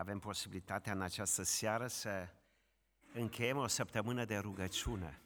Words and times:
avem 0.00 0.18
posibilitatea 0.18 0.92
în 0.92 1.00
această 1.00 1.42
seară 1.42 1.86
să 1.86 2.28
încheiem 3.12 3.56
o 3.56 3.66
săptămână 3.66 4.24
de 4.24 4.36
rugăciune. 4.36 5.22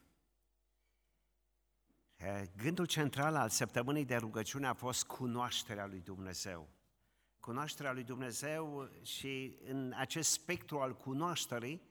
Gândul 2.56 2.86
central 2.86 3.36
al 3.36 3.48
săptămânii 3.48 4.04
de 4.04 4.16
rugăciune 4.16 4.66
a 4.66 4.72
fost 4.72 5.04
cunoașterea 5.04 5.86
lui 5.86 6.00
Dumnezeu. 6.00 6.68
Cunoașterea 7.40 7.92
lui 7.92 8.02
Dumnezeu 8.02 8.90
și 9.02 9.58
în 9.64 9.92
acest 9.96 10.30
spectru 10.30 10.80
al 10.80 10.96
cunoașterii, 10.96 11.82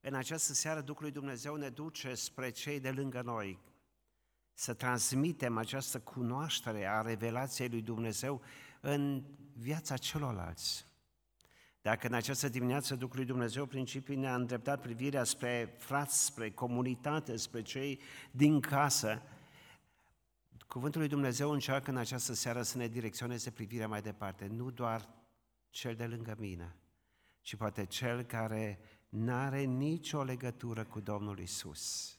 în 0.00 0.14
această 0.14 0.52
seară 0.52 0.80
Duhul 0.80 1.02
lui 1.02 1.12
Dumnezeu 1.12 1.56
ne 1.56 1.68
duce 1.68 2.14
spre 2.14 2.50
cei 2.50 2.80
de 2.80 2.90
lângă 2.90 3.22
noi, 3.22 3.58
să 4.52 4.74
transmitem 4.74 5.56
această 5.56 6.00
cunoaștere 6.00 6.86
a 6.86 7.00
revelației 7.00 7.68
lui 7.68 7.82
Dumnezeu 7.82 8.42
în 8.80 9.24
viața 9.52 9.96
celorlalți. 9.96 10.87
Dacă 11.88 12.06
în 12.06 12.14
această 12.14 12.48
dimineață 12.48 12.94
Duhul 12.94 13.16
lui 13.16 13.24
Dumnezeu 13.24 13.66
principii 13.66 14.16
ne-a 14.16 14.34
îndreptat 14.34 14.80
privirea 14.80 15.24
spre 15.24 15.74
frați, 15.78 16.24
spre 16.24 16.50
comunitate, 16.50 17.36
spre 17.36 17.62
cei 17.62 18.00
din 18.30 18.60
casă, 18.60 19.22
Cuvântul 20.66 21.00
lui 21.00 21.08
Dumnezeu 21.08 21.50
încearcă 21.50 21.90
în 21.90 21.96
această 21.96 22.32
seară 22.32 22.62
să 22.62 22.78
ne 22.78 22.88
direcționeze 22.88 23.50
privirea 23.50 23.88
mai 23.88 24.02
departe, 24.02 24.46
nu 24.46 24.70
doar 24.70 25.08
cel 25.70 25.94
de 25.94 26.06
lângă 26.06 26.34
mine, 26.38 26.76
ci 27.40 27.56
poate 27.56 27.84
cel 27.84 28.22
care 28.22 28.80
n-are 29.08 29.60
nicio 29.60 30.22
legătură 30.22 30.84
cu 30.84 31.00
Domnul 31.00 31.38
Isus. 31.38 32.16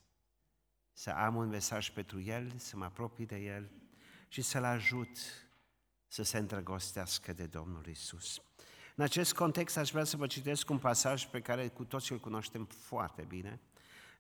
Să 0.92 1.10
am 1.10 1.36
un 1.36 1.48
mesaj 1.48 1.90
pentru 1.90 2.22
el, 2.22 2.54
să 2.58 2.78
mă 2.78 2.86
apropii 2.86 3.26
de 3.26 3.38
el 3.38 3.72
și 4.28 4.42
să-l 4.42 4.64
ajut 4.64 5.18
să 6.08 6.24
se 6.24 6.38
îndrăgostească 6.38 7.34
de 7.34 7.46
Domnul 7.46 7.86
Isus. 7.86 8.42
În 9.00 9.06
acest 9.06 9.34
context 9.34 9.78
aș 9.78 9.92
vrea 9.92 10.04
să 10.04 10.18
vă 10.18 10.28
citesc 10.28 10.70
un 10.70 10.78
pasaj 10.78 11.26
pe 11.26 11.40
care 11.40 11.68
cu 11.68 11.84
toții 11.84 12.14
îl 12.16 12.22
cunoaștem 12.22 12.66
foarte 12.66 13.26
bine. 13.28 13.60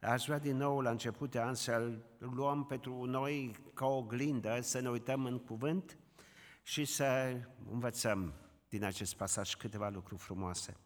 Aș 0.01 0.25
vrea 0.25 0.39
din 0.39 0.57
nou 0.57 0.81
la 0.81 0.89
început 0.89 1.31
de 1.31 1.39
an 1.39 1.53
să-l 1.55 2.05
luăm 2.17 2.65
pentru 2.65 3.03
noi 3.03 3.55
ca 3.73 3.85
o 3.85 4.01
glindă, 4.01 4.59
să 4.61 4.79
ne 4.79 4.89
uităm 4.89 5.25
în 5.25 5.39
cuvânt 5.39 5.97
și 6.63 6.85
să 6.85 7.37
învățăm 7.71 8.33
din 8.69 8.83
acest 8.83 9.15
pasaj 9.15 9.53
câteva 9.53 9.89
lucruri 9.89 10.21
frumoase. 10.21 10.77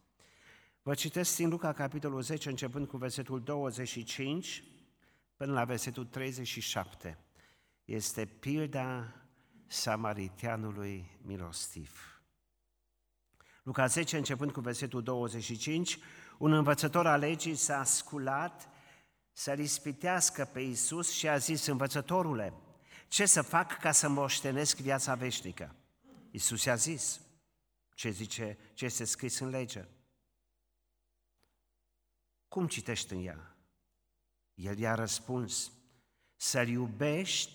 Vă 0.82 0.94
citesc 0.94 1.36
din 1.36 1.48
Luca, 1.48 1.72
capitolul 1.72 2.22
10, 2.22 2.48
începând 2.48 2.86
cu 2.86 2.96
versetul 2.96 3.42
25 3.42 4.64
până 5.36 5.52
la 5.52 5.64
versetul 5.64 6.04
37. 6.04 7.18
Este 7.84 8.24
pilda 8.24 9.14
samaritianului 9.66 11.18
milostiv. 11.22 12.13
Luca 13.64 13.86
10, 13.86 14.16
începând 14.16 14.52
cu 14.52 14.60
versetul 14.60 15.02
25, 15.02 15.98
un 16.38 16.52
învățător 16.52 17.06
al 17.06 17.18
legii 17.18 17.54
s-a 17.54 17.84
sculat 17.84 18.68
să-l 19.32 19.58
ispitească 19.58 20.44
pe 20.44 20.60
Iisus 20.60 21.10
și 21.12 21.28
a 21.28 21.36
zis, 21.36 21.66
învățătorule, 21.66 22.52
ce 23.08 23.26
să 23.26 23.42
fac 23.42 23.78
ca 23.78 23.92
să 23.92 24.08
moștenesc 24.08 24.76
viața 24.76 25.14
veșnică? 25.14 25.74
Iisus 26.30 26.64
i-a 26.64 26.74
zis, 26.74 27.20
ce 27.94 28.10
zice, 28.10 28.58
ce 28.74 28.84
este 28.84 29.04
scris 29.04 29.38
în 29.38 29.48
lege? 29.48 29.88
Cum 32.48 32.66
citești 32.66 33.12
în 33.12 33.24
ea? 33.24 33.56
El 34.54 34.78
i-a 34.78 34.94
răspuns, 34.94 35.72
să-L 36.36 36.68
iubești 36.68 37.52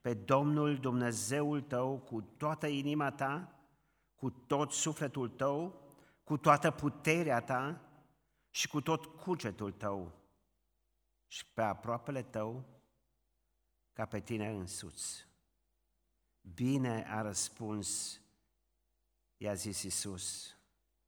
pe 0.00 0.14
Domnul 0.14 0.78
Dumnezeul 0.78 1.60
tău 1.60 1.98
cu 1.98 2.20
toată 2.20 2.66
inima 2.66 3.10
ta, 3.10 3.61
cu 4.22 4.30
tot 4.30 4.72
sufletul 4.72 5.28
tău, 5.28 5.82
cu 6.24 6.36
toată 6.36 6.70
puterea 6.70 7.40
ta 7.40 7.80
și 8.50 8.68
cu 8.68 8.80
tot 8.80 9.04
cugetul 9.04 9.72
tău 9.72 10.12
și 11.26 11.46
pe 11.54 11.62
aproapele 11.62 12.22
tău 12.22 12.64
ca 13.92 14.04
pe 14.06 14.20
tine 14.20 14.48
însuți. 14.48 15.26
Bine 16.40 17.06
a 17.08 17.22
răspuns, 17.22 18.20
i-a 19.36 19.54
zis 19.54 19.82
Isus. 19.82 20.56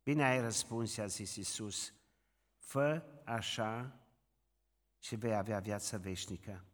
Bine 0.02 0.24
ai 0.24 0.40
răspuns, 0.40 0.96
i-a 0.96 1.06
zis 1.06 1.36
Isus. 1.36 1.92
Fă 2.56 3.02
așa 3.24 3.96
și 4.98 5.16
vei 5.16 5.34
avea 5.34 5.58
viață 5.58 5.98
veșnică. 5.98 6.64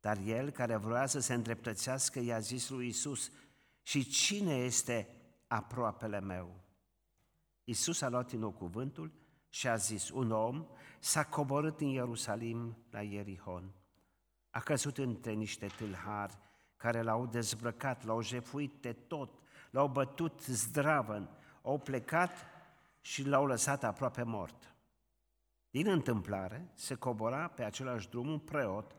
Dar 0.00 0.18
el 0.18 0.50
care 0.50 0.76
vrea 0.76 1.06
să 1.06 1.20
se 1.20 1.34
îndreptățească 1.34 2.20
i-a 2.20 2.38
zis 2.38 2.68
lui 2.68 2.88
Isus, 2.88 3.30
și 3.82 4.08
cine 4.08 4.54
este 4.54 5.16
aproapele 5.52 6.20
meu? 6.20 6.60
Isus 7.64 8.00
a 8.00 8.08
luat 8.08 8.28
din 8.28 8.38
nou 8.38 8.50
cuvântul 8.50 9.12
și 9.48 9.68
a 9.68 9.76
zis, 9.76 10.10
un 10.10 10.30
om 10.30 10.66
s-a 11.00 11.24
coborât 11.24 11.80
în 11.80 11.86
Ierusalim 11.86 12.76
la 12.90 13.02
Ierihon. 13.02 13.74
A 14.50 14.60
căzut 14.60 14.98
între 14.98 15.32
niște 15.32 15.66
tâlhari 15.66 16.38
care 16.76 17.02
l-au 17.02 17.26
dezbrăcat, 17.26 18.04
l-au 18.04 18.20
jefuit 18.20 18.72
de 18.80 18.92
tot, 18.92 19.40
l-au 19.70 19.88
bătut 19.88 20.40
zdravăn, 20.40 21.30
au 21.62 21.78
plecat 21.78 22.32
și 23.00 23.26
l-au 23.26 23.46
lăsat 23.46 23.84
aproape 23.84 24.22
mort. 24.22 24.74
Din 25.70 25.88
întâmplare, 25.88 26.70
se 26.74 26.94
cobora 26.94 27.48
pe 27.48 27.64
același 27.64 28.08
drum 28.08 28.28
un 28.28 28.38
preot 28.38 28.96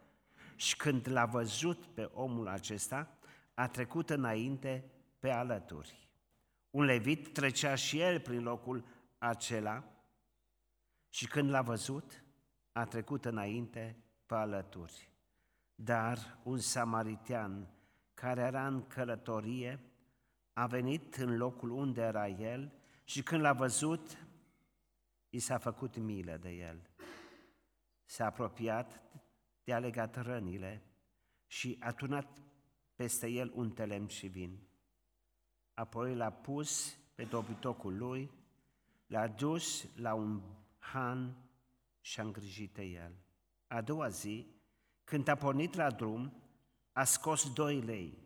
și 0.56 0.76
când 0.76 1.08
l-a 1.10 1.26
văzut 1.26 1.86
pe 1.86 2.10
omul 2.14 2.48
acesta, 2.48 3.18
a 3.54 3.68
trecut 3.68 4.10
înainte 4.10 4.92
pe 5.20 5.30
alături. 5.30 6.03
Un 6.74 6.84
levit 6.84 7.34
trecea 7.34 7.76
și 7.76 8.00
el 8.00 8.20
prin 8.20 8.44
locul 8.44 8.86
acela 9.18 9.84
și 11.10 11.28
când 11.28 11.50
l-a 11.50 11.62
văzut, 11.62 12.24
a 12.72 12.86
trecut 12.86 13.26
înainte 13.26 14.04
pe 14.26 14.36
alături. 14.36 15.10
Dar 15.76 16.40
un 16.44 16.58
samaritean 16.58 17.68
care 18.14 18.42
era 18.42 18.68
în 18.68 18.88
călătorie 18.88 19.80
a 20.54 20.68
venit 20.68 21.16
în 21.16 21.38
locul 21.38 21.70
unde 21.70 22.02
era 22.02 22.28
el 22.28 22.74
și 23.04 23.24
când 23.24 23.42
l-a 23.42 23.54
văzut, 23.54 24.18
i 25.30 25.40
s-a 25.40 25.58
făcut 25.58 25.98
milă 25.98 26.38
de 26.38 26.50
el. 26.50 26.90
S-a 28.06 28.26
apropiat, 28.26 29.02
de 29.64 29.74
a 29.74 29.80
legat 29.80 30.16
rănile 30.16 30.82
și 31.48 31.78
a 31.80 31.92
turnat 31.92 32.42
peste 32.96 33.28
el 33.28 33.52
un 33.56 33.72
telem 33.72 34.08
și 34.08 34.28
vin. 34.28 34.68
Apoi 35.74 36.16
l-a 36.16 36.30
pus 36.30 36.98
pe 37.16 37.24
dobitocul 37.24 37.98
lui, 37.98 38.32
l-a 39.08 39.28
dus 39.28 39.86
la 39.96 40.14
un 40.14 40.42
han 40.78 41.36
și 42.02 42.20
a 42.20 42.24
îngrijit 42.24 42.74
de 42.74 42.84
el. 42.84 43.16
A 43.68 43.82
doua 43.82 44.10
zi, 44.10 44.48
când 45.04 45.28
a 45.28 45.36
pornit 45.36 45.74
la 45.74 45.92
drum, 45.92 46.34
a 46.92 47.04
scos 47.04 47.54
doi 47.54 47.82
lei, 47.82 48.18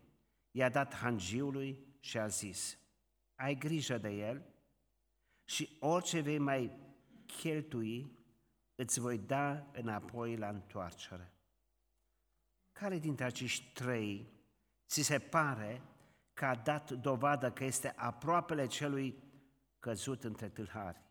i-a 0.51 0.69
dat 0.69 0.93
hangiului 0.93 1.85
și 1.99 2.17
a 2.17 2.27
zis, 2.27 2.77
ai 3.35 3.55
grijă 3.55 3.97
de 3.97 4.09
el 4.09 4.45
și 5.45 5.77
orice 5.79 6.19
vei 6.19 6.37
mai 6.37 6.71
cheltui, 7.25 8.17
îți 8.75 8.99
voi 8.99 9.17
da 9.17 9.67
înapoi 9.71 10.37
la 10.37 10.49
întoarcere. 10.49 11.33
Care 12.71 12.97
dintre 12.99 13.25
acești 13.25 13.73
trei 13.73 14.27
ți 14.87 15.01
se 15.01 15.19
pare 15.19 15.81
că 16.37 16.45
a 16.45 16.55
dat 16.55 16.91
dovadă 16.91 17.51
că 17.51 17.63
este 17.63 17.93
aproapele 17.95 18.67
celui 18.67 19.23
căzut 19.79 20.23
între 20.23 20.49
tâlhari? 20.49 21.01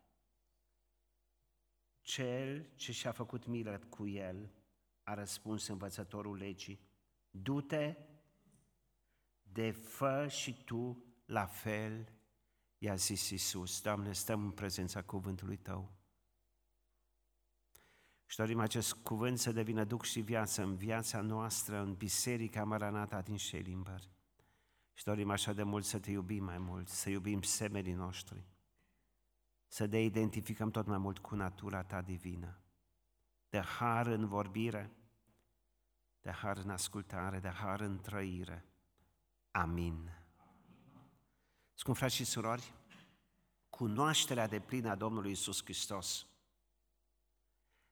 Cel 2.01 2.69
ce 2.75 2.91
și-a 2.91 3.11
făcut 3.11 3.45
milă 3.45 3.79
cu 3.89 4.07
el, 4.07 4.51
a 5.03 5.13
răspuns 5.13 5.67
învățătorul 5.67 6.37
legii, 6.37 6.79
du-te 7.29 7.95
de 9.43 9.71
fă 9.71 10.27
și 10.27 10.63
tu 10.63 11.05
la 11.25 11.45
fel, 11.45 12.11
i-a 12.77 12.95
zis 12.95 13.29
Iisus. 13.29 13.81
Doamne, 13.81 14.11
stăm 14.13 14.43
în 14.43 14.51
prezența 14.51 15.01
cuvântului 15.01 15.57
Tău. 15.57 15.91
Și 18.25 18.37
dorim 18.37 18.59
acest 18.59 18.93
cuvânt 18.93 19.39
să 19.39 19.51
devină 19.51 19.83
duc 19.83 20.03
și 20.03 20.19
viață 20.19 20.61
în 20.61 20.75
viața 20.75 21.21
noastră, 21.21 21.77
în 21.77 21.93
Biserica 21.93 22.63
Maranata 22.63 23.21
din 23.21 23.37
Șelimbăr. 23.37 24.15
Și 24.97 25.03
dorim 25.03 25.29
așa 25.29 25.53
de 25.53 25.63
mult 25.63 25.85
să 25.85 25.99
te 25.99 26.11
iubim 26.11 26.43
mai 26.43 26.57
mult, 26.57 26.87
să 26.87 27.09
iubim 27.09 27.41
semenii 27.41 27.93
noștri 27.93 28.45
să 29.67 29.85
ne 29.85 30.01
identificăm 30.01 30.71
tot 30.71 30.85
mai 30.85 30.97
mult 30.97 31.19
cu 31.19 31.35
natura 31.35 31.83
ta 31.83 32.01
divină, 32.01 32.59
de 33.49 33.59
har 33.59 34.07
în 34.07 34.27
vorbire, 34.27 34.91
de 36.21 36.31
har 36.31 36.57
în 36.57 36.69
ascultare, 36.69 37.39
de 37.39 37.49
har 37.49 37.79
în 37.79 37.99
trăire. 37.99 38.65
Amin. 39.51 40.11
Scum 41.73 41.93
frați 41.93 42.15
și 42.15 42.23
surori, 42.23 42.73
cunoașterea 43.69 44.47
de 44.47 44.59
plină 44.59 44.89
a 44.89 44.95
Domnului 44.95 45.31
Isus 45.31 45.63
Hristos 45.63 46.27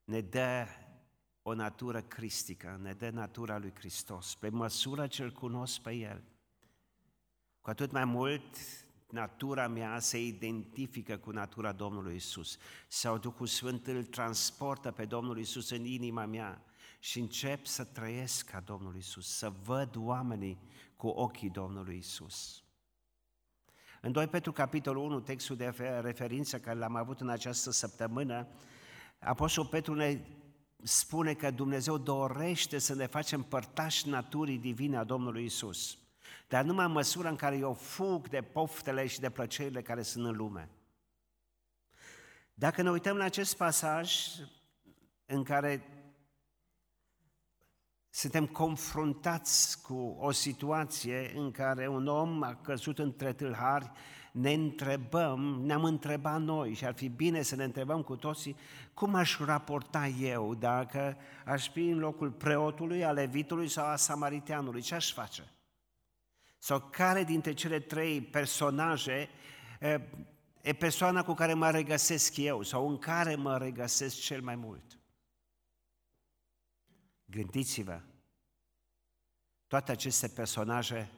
ne 0.03 0.21
dă 0.21 0.67
o 1.41 1.53
natură 1.53 2.01
cristică, 2.01 2.77
ne 2.81 2.93
dă 2.93 3.09
natura 3.09 3.57
lui 3.57 3.73
Hristos, 3.75 4.35
pe 4.35 4.49
măsură 4.49 5.07
ce 5.07 5.23
îl 5.23 5.31
cunosc 5.31 5.81
pe 5.81 5.91
El. 5.91 6.23
Cu 7.65 7.71
atât 7.71 7.91
mai 7.91 8.05
mult 8.05 8.43
natura 9.09 9.67
mea 9.67 9.99
se 9.99 10.23
identifică 10.25 11.17
cu 11.17 11.31
natura 11.31 11.71
Domnului 11.71 12.15
Isus. 12.15 12.57
Sau 12.87 13.17
Duhul 13.17 13.47
Sfânt 13.47 13.87
îl 13.87 14.03
transportă 14.03 14.91
pe 14.91 15.05
Domnul 15.05 15.39
Isus 15.39 15.69
în 15.69 15.85
inima 15.85 16.25
mea 16.25 16.63
și 16.99 17.19
încep 17.19 17.65
să 17.65 17.83
trăiesc 17.83 18.49
ca 18.49 18.59
Domnul 18.59 18.95
Isus, 18.95 19.37
să 19.37 19.51
văd 19.63 19.95
oamenii 19.95 20.59
cu 20.95 21.07
ochii 21.07 21.49
Domnului 21.49 21.97
Isus. 21.97 22.63
În 24.01 24.11
2 24.11 24.27
Petru, 24.27 24.51
capitolul 24.51 25.03
1, 25.03 25.19
textul 25.19 25.55
de 25.55 25.73
referință 26.01 26.59
care 26.59 26.77
l-am 26.77 26.95
avut 26.95 27.21
în 27.21 27.29
această 27.29 27.71
săptămână, 27.71 28.47
Apostolul 29.19 29.69
Petru 29.69 29.93
ne 29.93 30.21
spune 30.83 31.33
că 31.33 31.51
Dumnezeu 31.51 31.97
dorește 31.97 32.77
să 32.77 32.95
ne 32.95 33.05
facem 33.05 33.43
părtași 33.43 34.09
naturii 34.09 34.57
divine 34.57 34.97
a 34.97 35.03
Domnului 35.03 35.43
Isus, 35.43 35.97
dar 36.47 36.63
numai 36.63 36.85
în 36.85 36.91
măsura 36.91 37.29
în 37.29 37.35
care 37.35 37.57
eu 37.57 37.73
fug 37.73 38.29
de 38.29 38.41
poftele 38.41 39.07
și 39.07 39.19
de 39.19 39.29
plăcerile 39.29 39.81
care 39.81 40.01
sunt 40.01 40.25
în 40.25 40.35
lume. 40.35 40.69
Dacă 42.53 42.81
ne 42.81 42.89
uităm 42.89 43.17
la 43.17 43.23
acest 43.23 43.57
pasaj 43.57 44.15
în 45.25 45.43
care 45.43 45.89
suntem 48.09 48.45
confruntați 48.45 49.81
cu 49.81 50.17
o 50.19 50.31
situație 50.31 51.31
în 51.35 51.51
care 51.51 51.87
un 51.87 52.07
om 52.07 52.43
a 52.43 52.55
căzut 52.55 52.99
între 52.99 53.33
tâlhari, 53.33 53.91
ne 54.31 54.53
întrebăm, 54.53 55.61
ne-am 55.63 55.83
întrebat 55.83 56.41
noi 56.41 56.73
și 56.73 56.85
ar 56.85 56.93
fi 56.93 57.09
bine 57.09 57.41
să 57.41 57.55
ne 57.55 57.63
întrebăm 57.63 58.01
cu 58.01 58.15
toții 58.15 58.55
cum 58.93 59.15
aș 59.15 59.39
raporta 59.39 60.07
eu 60.07 60.55
dacă 60.55 61.17
aș 61.45 61.69
fi 61.69 61.87
în 61.87 61.99
locul 61.99 62.31
preotului, 62.31 63.05
a 63.05 63.11
levitului 63.11 63.67
sau 63.67 63.85
a 63.85 63.95
samariteanului, 63.95 64.81
ce 64.81 64.95
aș 64.95 65.13
face? 65.13 65.43
Sau 66.65 66.89
care 66.89 67.23
dintre 67.23 67.53
cele 67.53 67.79
trei 67.79 68.21
personaje 68.21 69.29
e 70.61 70.73
persoana 70.73 71.23
cu 71.23 71.33
care 71.33 71.53
mă 71.53 71.71
regăsesc 71.71 72.37
eu 72.37 72.61
sau 72.61 72.89
în 72.89 72.97
care 72.97 73.35
mă 73.35 73.57
regăsesc 73.57 74.19
cel 74.19 74.41
mai 74.41 74.55
mult? 74.55 74.99
Gândiți-vă, 77.25 78.01
toate 79.67 79.91
aceste 79.91 80.27
personaje 80.27 81.11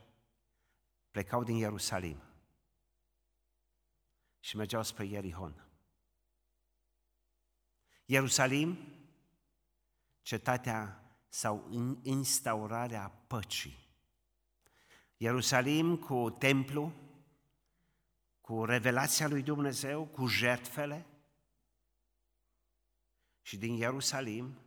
plecau 1.12 1.44
din 1.44 1.56
Ierusalim 1.56 2.24
și 4.40 4.56
mergeau 4.56 4.84
spre 4.84 5.06
Ierihon. 5.06 5.66
Ierusalim, 8.06 8.78
cetatea 10.22 11.04
sau 11.30 11.70
instaurarea 12.04 13.10
păcii. 13.28 13.87
Ierusalim 15.18 15.98
cu 15.98 16.30
templu, 16.30 16.94
cu 18.42 18.66
revelația 18.66 19.28
lui 19.28 19.42
Dumnezeu, 19.44 20.06
cu 20.06 20.28
jertfele. 20.28 21.06
Și 23.42 23.58
din 23.58 23.74
Ierusalim 23.74 24.58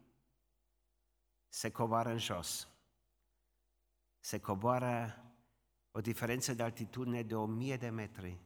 se 1.49 1.71
coboară 1.71 2.09
în 2.09 2.19
jos. 2.19 2.69
Se 4.19 4.41
coboară 4.41 5.25
o 5.91 6.01
diferență 6.01 6.55
de 6.55 6.63
altitudine 6.63 7.23
de 7.23 7.35
o 7.35 7.47
mie 7.47 7.77
de 7.77 7.89
metri 7.89 8.41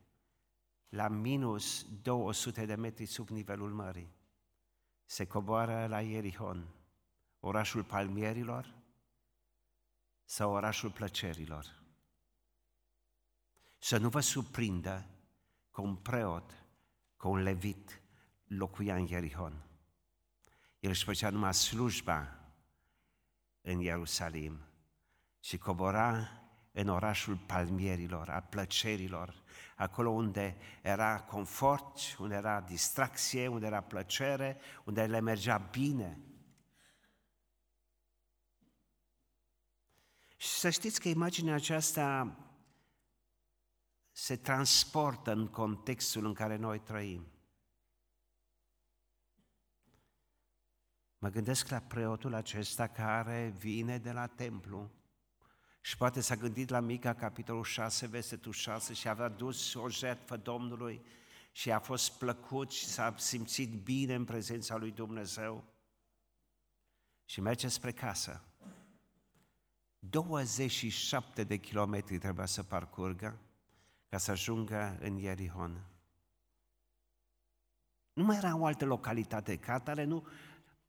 la 0.88 1.08
minus 1.08 1.86
200 2.02 2.66
de 2.66 2.74
metri 2.74 3.06
sub 3.06 3.28
nivelul 3.28 3.72
mării. 3.72 4.12
Se 5.04 5.26
coboară 5.26 5.86
la 5.86 6.00
Ierihon, 6.00 6.68
orașul 7.40 7.84
palmierilor 7.84 8.74
sau 10.24 10.52
orașul 10.52 10.90
plăcerilor. 10.90 11.83
Să 13.84 13.98
nu 13.98 14.08
vă 14.08 14.20
surprindă 14.20 15.06
că 15.70 15.80
un 15.80 15.96
preot, 15.96 16.64
că 17.16 17.28
un 17.28 17.42
levit 17.42 18.02
locuia 18.44 18.96
în 18.96 19.06
Ierihon. 19.06 19.66
El 20.78 20.90
își 20.90 21.04
făcea 21.04 21.30
numai 21.30 21.54
slujba 21.54 22.40
în 23.60 23.80
Ierusalim 23.80 24.60
și 25.40 25.58
cobora 25.58 26.28
în 26.72 26.88
orașul 26.88 27.36
palmierilor, 27.36 28.28
a 28.28 28.40
plăcerilor, 28.40 29.42
acolo 29.76 30.10
unde 30.10 30.56
era 30.82 31.20
confort, 31.20 31.98
unde 32.18 32.34
era 32.34 32.60
distracție, 32.60 33.46
unde 33.46 33.66
era 33.66 33.80
plăcere, 33.80 34.60
unde 34.84 35.06
le 35.06 35.20
mergea 35.20 35.58
bine. 35.58 36.20
Și 40.36 40.48
să 40.48 40.70
știți 40.70 41.00
că 41.00 41.08
imaginea 41.08 41.54
aceasta 41.54 42.36
se 44.24 44.36
transportă 44.36 45.32
în 45.32 45.48
contextul 45.48 46.26
în 46.26 46.32
care 46.32 46.56
noi 46.56 46.78
trăim. 46.78 47.26
Mă 51.18 51.28
gândesc 51.28 51.68
la 51.68 51.78
preotul 51.78 52.34
acesta 52.34 52.86
care 52.86 53.54
vine 53.58 53.98
de 53.98 54.12
la 54.12 54.26
templu 54.26 54.90
și 55.80 55.96
poate 55.96 56.20
s-a 56.20 56.36
gândit 56.36 56.68
la 56.68 56.80
Mica, 56.80 57.14
capitolul 57.14 57.64
6, 57.64 58.06
versetul 58.06 58.52
6 58.52 58.92
și 58.92 59.08
avea 59.08 59.28
dus 59.28 59.74
o 59.74 59.88
jertfă 59.88 60.36
Domnului 60.36 61.04
și 61.52 61.72
a 61.72 61.78
fost 61.78 62.18
plăcut 62.18 62.70
și 62.70 62.86
s-a 62.86 63.14
simțit 63.16 63.82
bine 63.82 64.14
în 64.14 64.24
prezența 64.24 64.76
lui 64.76 64.90
Dumnezeu 64.90 65.64
și 67.24 67.40
merge 67.40 67.68
spre 67.68 67.92
casă. 67.92 68.44
27 69.98 71.44
de 71.44 71.56
kilometri 71.56 72.18
trebuia 72.18 72.46
să 72.46 72.62
parcurgă 72.62 73.38
ca 74.14 74.20
să 74.20 74.30
ajungă 74.30 74.98
în 75.00 75.16
Ierihon. 75.16 75.84
Nu 78.12 78.24
mai 78.24 78.36
era 78.36 78.56
o 78.56 78.66
altă 78.66 78.84
localitate, 78.84 79.56
ca 79.56 79.72
atare 79.72 80.04
nu, 80.04 80.26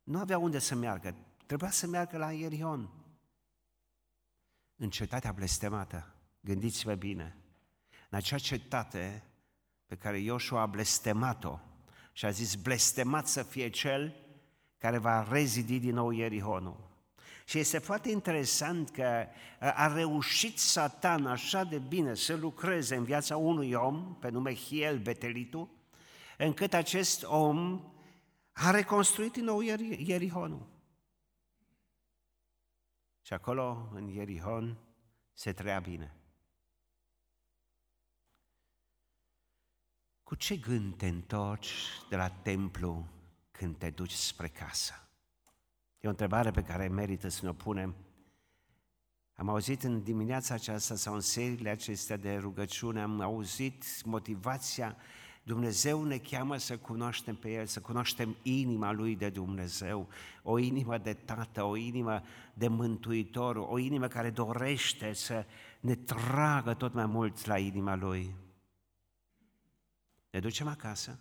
nu 0.04 0.20
avea 0.20 0.38
unde 0.38 0.60
să 0.60 0.76
meargă. 0.76 1.16
Trebuia 1.46 1.70
să 1.70 1.88
meargă 1.88 2.18
la 2.18 2.32
Ierihon. 2.32 2.90
În 4.76 4.90
cetatea 4.90 5.32
blestemată, 5.32 6.16
gândiți-vă 6.40 6.96
bine, 6.96 7.38
în 8.10 8.18
acea 8.18 8.38
cetate 8.38 9.24
pe 9.86 9.96
care 9.96 10.20
Ioshua 10.20 10.62
a 10.62 10.66
blestemat-o 10.66 11.60
și 12.12 12.26
a 12.26 12.30
zis, 12.30 12.56
blestemat 12.56 13.28
să 13.28 13.44
fie 13.44 13.70
cel 13.70 14.16
care 14.78 14.98
va 14.98 15.28
rezidi 15.30 15.80
din 15.80 15.94
nou 15.94 16.10
Ierihonul. 16.10 16.85
Și 17.48 17.60
este 17.60 17.78
foarte 17.78 18.10
interesant 18.10 18.90
că 18.90 19.28
a 19.60 19.94
reușit 19.94 20.60
Satan 20.60 21.26
așa 21.26 21.64
de 21.64 21.80
bine 21.80 22.14
să 22.14 22.36
lucreze 22.36 22.96
în 22.96 23.04
viața 23.04 23.38
unui 23.38 23.74
om, 23.74 24.16
pe 24.20 24.30
nume 24.30 24.56
Hiel 24.56 25.00
Betelitu, 25.00 25.72
încât 26.38 26.74
acest 26.74 27.24
om 27.24 27.92
a 28.52 28.72
reconstruit 28.72 29.32
din 29.32 29.44
nou 29.44 29.62
Ierihonul. 29.98 30.68
Și 33.22 33.34
acolo, 33.34 33.90
în 33.94 34.08
Ierihon, 34.08 34.78
se 35.34 35.54
trăia 35.54 35.80
bine. 35.80 36.16
Cu 40.24 40.36
ce 40.36 40.58
gând 40.58 40.98
te 40.98 41.08
întorci 41.08 41.74
de 42.10 42.16
la 42.16 42.30
templu 42.30 43.08
când 43.52 43.78
te 43.78 43.90
duci 43.90 44.12
spre 44.12 44.48
casă? 44.48 45.05
E 46.06 46.08
o 46.08 46.12
întrebare 46.12 46.52
pe 46.52 46.64
care 46.64 46.88
merită 46.88 47.28
să 47.28 47.40
ne 47.44 47.50
o 47.50 47.54
punem. 47.54 47.96
Am 49.36 49.50
auzit 49.50 49.84
în 49.84 50.04
dimineața 50.04 50.54
aceasta 50.54 50.96
sau 50.96 51.14
în 51.14 51.20
seriile 51.20 51.70
acestea 51.70 52.18
de 52.18 52.36
rugăciune, 52.36 53.02
am 53.02 53.22
auzit 53.22 54.04
motivația 54.04 54.96
Dumnezeu 55.44 56.04
ne 56.04 56.18
cheamă 56.18 56.58
să 56.58 56.78
cunoaștem 56.78 57.36
pe 57.36 57.52
El, 57.52 57.66
să 57.66 57.82
cunoaștem 57.82 58.36
inima 58.42 58.92
Lui 58.92 59.16
de 59.16 59.30
Dumnezeu, 59.30 60.10
o 60.44 60.58
inimă 60.58 60.98
de 60.98 61.14
Tată, 61.14 61.64
o 61.64 61.76
inimă 61.76 62.22
de 62.54 62.68
Mântuitor, 62.68 63.56
o 63.56 63.78
inimă 63.78 64.08
care 64.08 64.30
dorește 64.30 65.14
să 65.14 65.46
ne 65.80 65.96
tragă 65.96 66.74
tot 66.74 66.94
mai 66.94 67.06
mult 67.06 67.46
la 67.46 67.58
inima 67.58 67.96
Lui. 67.96 68.36
Ne 70.30 70.40
ducem 70.40 70.68
acasă 70.68 71.20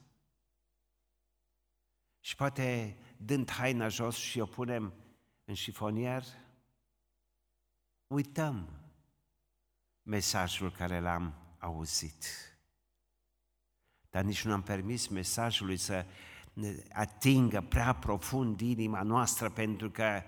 și 2.25 2.37
poate 2.37 2.97
dând 3.25 3.51
haina 3.51 3.89
jos 3.89 4.17
și 4.17 4.41
o 4.41 4.47
punem 4.47 4.95
în 5.45 5.55
șifonier, 5.55 6.25
uităm 8.07 8.69
mesajul 10.03 10.71
care 10.71 11.01
l-am 11.01 11.35
auzit 11.59 12.25
dar 14.15 14.25
nici 14.25 14.45
nu 14.45 14.53
am 14.53 14.63
permis 14.63 15.07
mesajului 15.07 15.77
să 15.77 16.07
ne 16.53 16.83
atingă 16.93 17.61
prea 17.61 17.95
profund 17.95 18.61
inima 18.61 19.03
noastră 19.03 19.51
pentru 19.51 19.91
că 19.91 20.23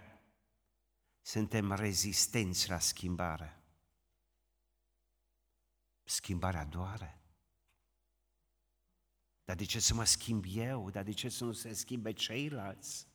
suntem 1.20 1.72
rezistenți 1.72 2.68
la 2.68 2.78
schimbare. 2.78 3.62
Schimbarea 6.04 6.64
doare. 6.64 7.20
Dar 9.46 9.56
de 9.56 9.64
ce 9.64 9.80
să 9.80 9.94
mă 9.94 10.04
schimb 10.04 10.44
eu? 10.48 10.90
Dar 10.90 11.02
de 11.02 11.12
ce 11.12 11.28
să 11.28 11.44
nu 11.44 11.52
se 11.52 11.72
schimbe 11.72 12.12
ceilalți? 12.12 13.08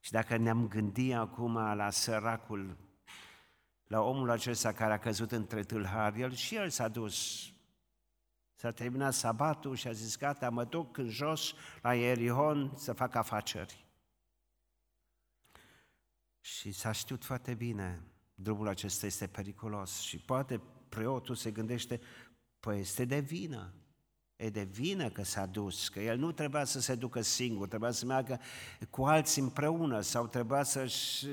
Și 0.00 0.10
dacă 0.10 0.36
ne-am 0.36 0.68
gândit 0.68 1.14
acum 1.14 1.54
la 1.54 1.90
săracul 1.90 2.76
la 3.86 4.00
omul 4.00 4.30
acesta 4.30 4.72
care 4.72 4.92
a 4.92 4.98
căzut 4.98 5.32
între 5.32 5.62
tâlhari, 5.62 6.20
el 6.20 6.34
și 6.34 6.54
el 6.54 6.70
s-a 6.70 6.88
dus. 6.88 7.48
S-a 8.54 8.70
terminat 8.70 9.14
sabatul 9.14 9.76
și 9.76 9.88
a 9.88 9.92
zis, 9.92 10.18
gata, 10.18 10.50
mă 10.50 10.64
duc 10.64 10.96
în 10.96 11.08
jos 11.08 11.54
la 11.82 11.94
Erihon 11.94 12.72
să 12.76 12.92
fac 12.92 13.14
afaceri. 13.14 13.86
Și 16.40 16.72
s-a 16.72 16.92
știut 16.92 17.24
foarte 17.24 17.54
bine, 17.54 18.02
drumul 18.34 18.68
acesta 18.68 19.06
este 19.06 19.26
periculos 19.26 20.00
și 20.00 20.18
poate 20.18 20.60
preotul 20.88 21.34
se 21.34 21.50
gândește, 21.50 22.00
păi 22.60 22.78
este 22.78 23.04
de 23.04 23.18
vină. 23.18 23.74
E 24.36 24.50
de 24.50 24.62
vină 24.62 25.10
că 25.10 25.22
s-a 25.22 25.46
dus, 25.46 25.88
că 25.88 26.00
el 26.00 26.18
nu 26.18 26.32
trebuia 26.32 26.64
să 26.64 26.80
se 26.80 26.94
ducă 26.94 27.20
singur, 27.20 27.68
trebuia 27.68 27.90
să 27.90 28.06
meargă 28.06 28.40
cu 28.90 29.04
alții 29.04 29.42
împreună 29.42 30.00
sau 30.00 30.26
trebuia 30.26 30.62
să-și 30.62 31.26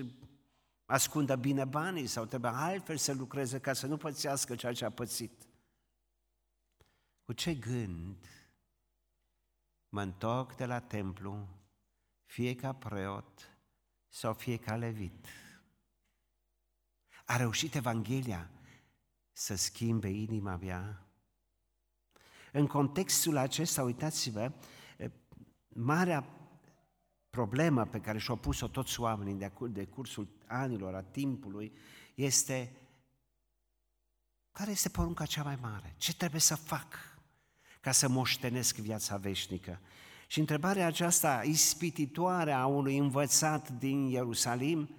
ascundă 0.86 1.36
bine 1.36 1.66
banii 1.66 2.08
sau 2.08 2.26
trebuia 2.26 2.52
altfel 2.52 2.98
să 2.98 3.14
lucreze 3.14 3.60
ca 3.60 3.74
să 3.74 3.88
nu 3.88 3.98
pățească 3.98 4.56
ceea 4.56 4.74
ce 4.74 4.86
a 4.86 4.90
pățit. 4.90 5.48
Cu 7.24 7.34
ce 7.34 7.54
gând 7.54 8.28
mă 9.90 10.02
întorc 10.02 10.56
de 10.56 10.66
la 10.66 10.80
templu, 10.80 11.48
fie 12.26 12.56
ca 12.56 12.74
preot 12.74 13.58
sau 14.10 14.34
fie 14.34 14.58
ca 14.58 14.76
levit? 14.76 15.28
A 17.26 17.38
reușit 17.38 17.76
Evanghelia 17.76 18.50
să 19.32 19.56
schimbe 19.56 20.10
inima 20.10 20.56
mea? 20.56 21.08
În 22.56 22.68
contextul 22.68 23.38
acesta, 23.38 23.84
uitați-vă, 23.84 24.52
marea 25.68 26.26
problemă 27.30 27.86
pe 27.86 28.00
care 28.00 28.18
și-au 28.18 28.36
pus-o 28.36 28.68
toți 28.68 29.00
oamenii 29.00 29.34
de, 29.34 29.52
de 29.70 29.86
cursul 29.86 30.28
anilor, 30.48 30.96
a 30.96 31.02
timpului, 31.02 31.74
este 32.16 32.72
care 34.52 34.72
este 34.72 34.90
porunca 34.90 35.26
cea 35.26 35.44
mai 35.44 35.58
mare? 35.62 35.94
Ce 35.98 36.16
trebuie 36.16 36.42
să 36.42 36.56
fac 36.56 36.96
ca 37.82 37.92
să 37.92 38.10
moștenesc 38.10 38.76
viața 38.76 39.18
veșnică? 39.18 39.80
Și 40.28 40.40
întrebarea 40.40 40.86
aceasta 40.86 41.42
ispititoare 41.44 42.52
a 42.52 42.66
unui 42.66 42.98
învățat 42.98 43.70
din 43.70 44.08
Ierusalim 44.08 44.90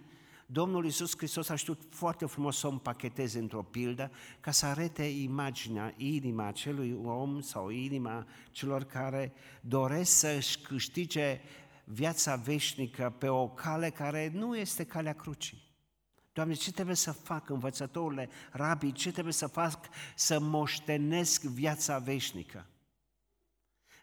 Domnul 0.54 0.84
Iisus 0.84 1.16
Hristos 1.16 1.48
a 1.48 1.54
știut 1.54 1.82
foarte 1.90 2.26
frumos 2.26 2.58
să 2.58 2.66
o 2.66 2.70
împacheteze 2.70 3.38
într-o 3.38 3.62
pildă 3.62 4.10
ca 4.40 4.50
să 4.50 4.66
arete 4.66 5.02
imaginea, 5.02 5.94
inima 5.96 6.46
acelui 6.46 7.00
om 7.04 7.40
sau 7.40 7.68
inima 7.68 8.26
celor 8.50 8.84
care 8.84 9.32
doresc 9.60 10.10
să-și 10.10 10.58
câștige 10.58 11.40
viața 11.84 12.36
veșnică 12.36 13.14
pe 13.18 13.28
o 13.28 13.48
cale 13.48 13.90
care 13.90 14.30
nu 14.34 14.56
este 14.56 14.84
calea 14.84 15.12
crucii. 15.12 15.62
Doamne, 16.32 16.54
ce 16.54 16.72
trebuie 16.72 16.96
să 16.96 17.12
fac, 17.12 17.48
învățătorile, 17.48 18.28
rabii, 18.50 18.92
ce 18.92 19.12
trebuie 19.12 19.32
să 19.32 19.46
fac 19.46 19.88
să 20.14 20.40
moștenesc 20.40 21.42
viața 21.42 21.98
veșnică? 21.98 22.66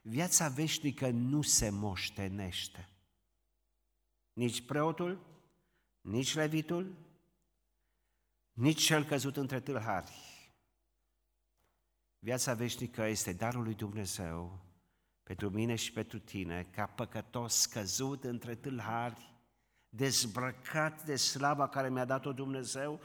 Viața 0.02 0.48
veșnică 0.48 1.10
nu 1.10 1.42
se 1.42 1.70
moștenește. 1.70 2.90
Nici 4.34 4.62
preotul, 4.62 5.30
nici 6.02 6.36
levitul, 6.36 6.96
nici 8.54 8.82
cel 8.82 9.04
căzut 9.04 9.38
între 9.38 9.60
tâlhari. 9.60 10.12
Viața 12.20 12.54
veșnică 12.54 13.06
este 13.06 13.34
darul 13.34 13.64
lui 13.64 13.76
Dumnezeu 13.76 14.60
pentru 15.24 15.50
mine 15.50 15.76
și 15.76 15.92
pentru 15.92 16.20
tine, 16.20 16.68
ca 16.72 16.86
păcătos 16.86 17.66
căzut 17.66 18.24
între 18.24 18.56
tâlhari, 18.56 19.34
dezbrăcat 19.90 21.06
de 21.06 21.16
slava 21.16 21.68
care 21.68 21.90
mi-a 21.90 22.06
dat-o 22.06 22.34
Dumnezeu, 22.34 23.00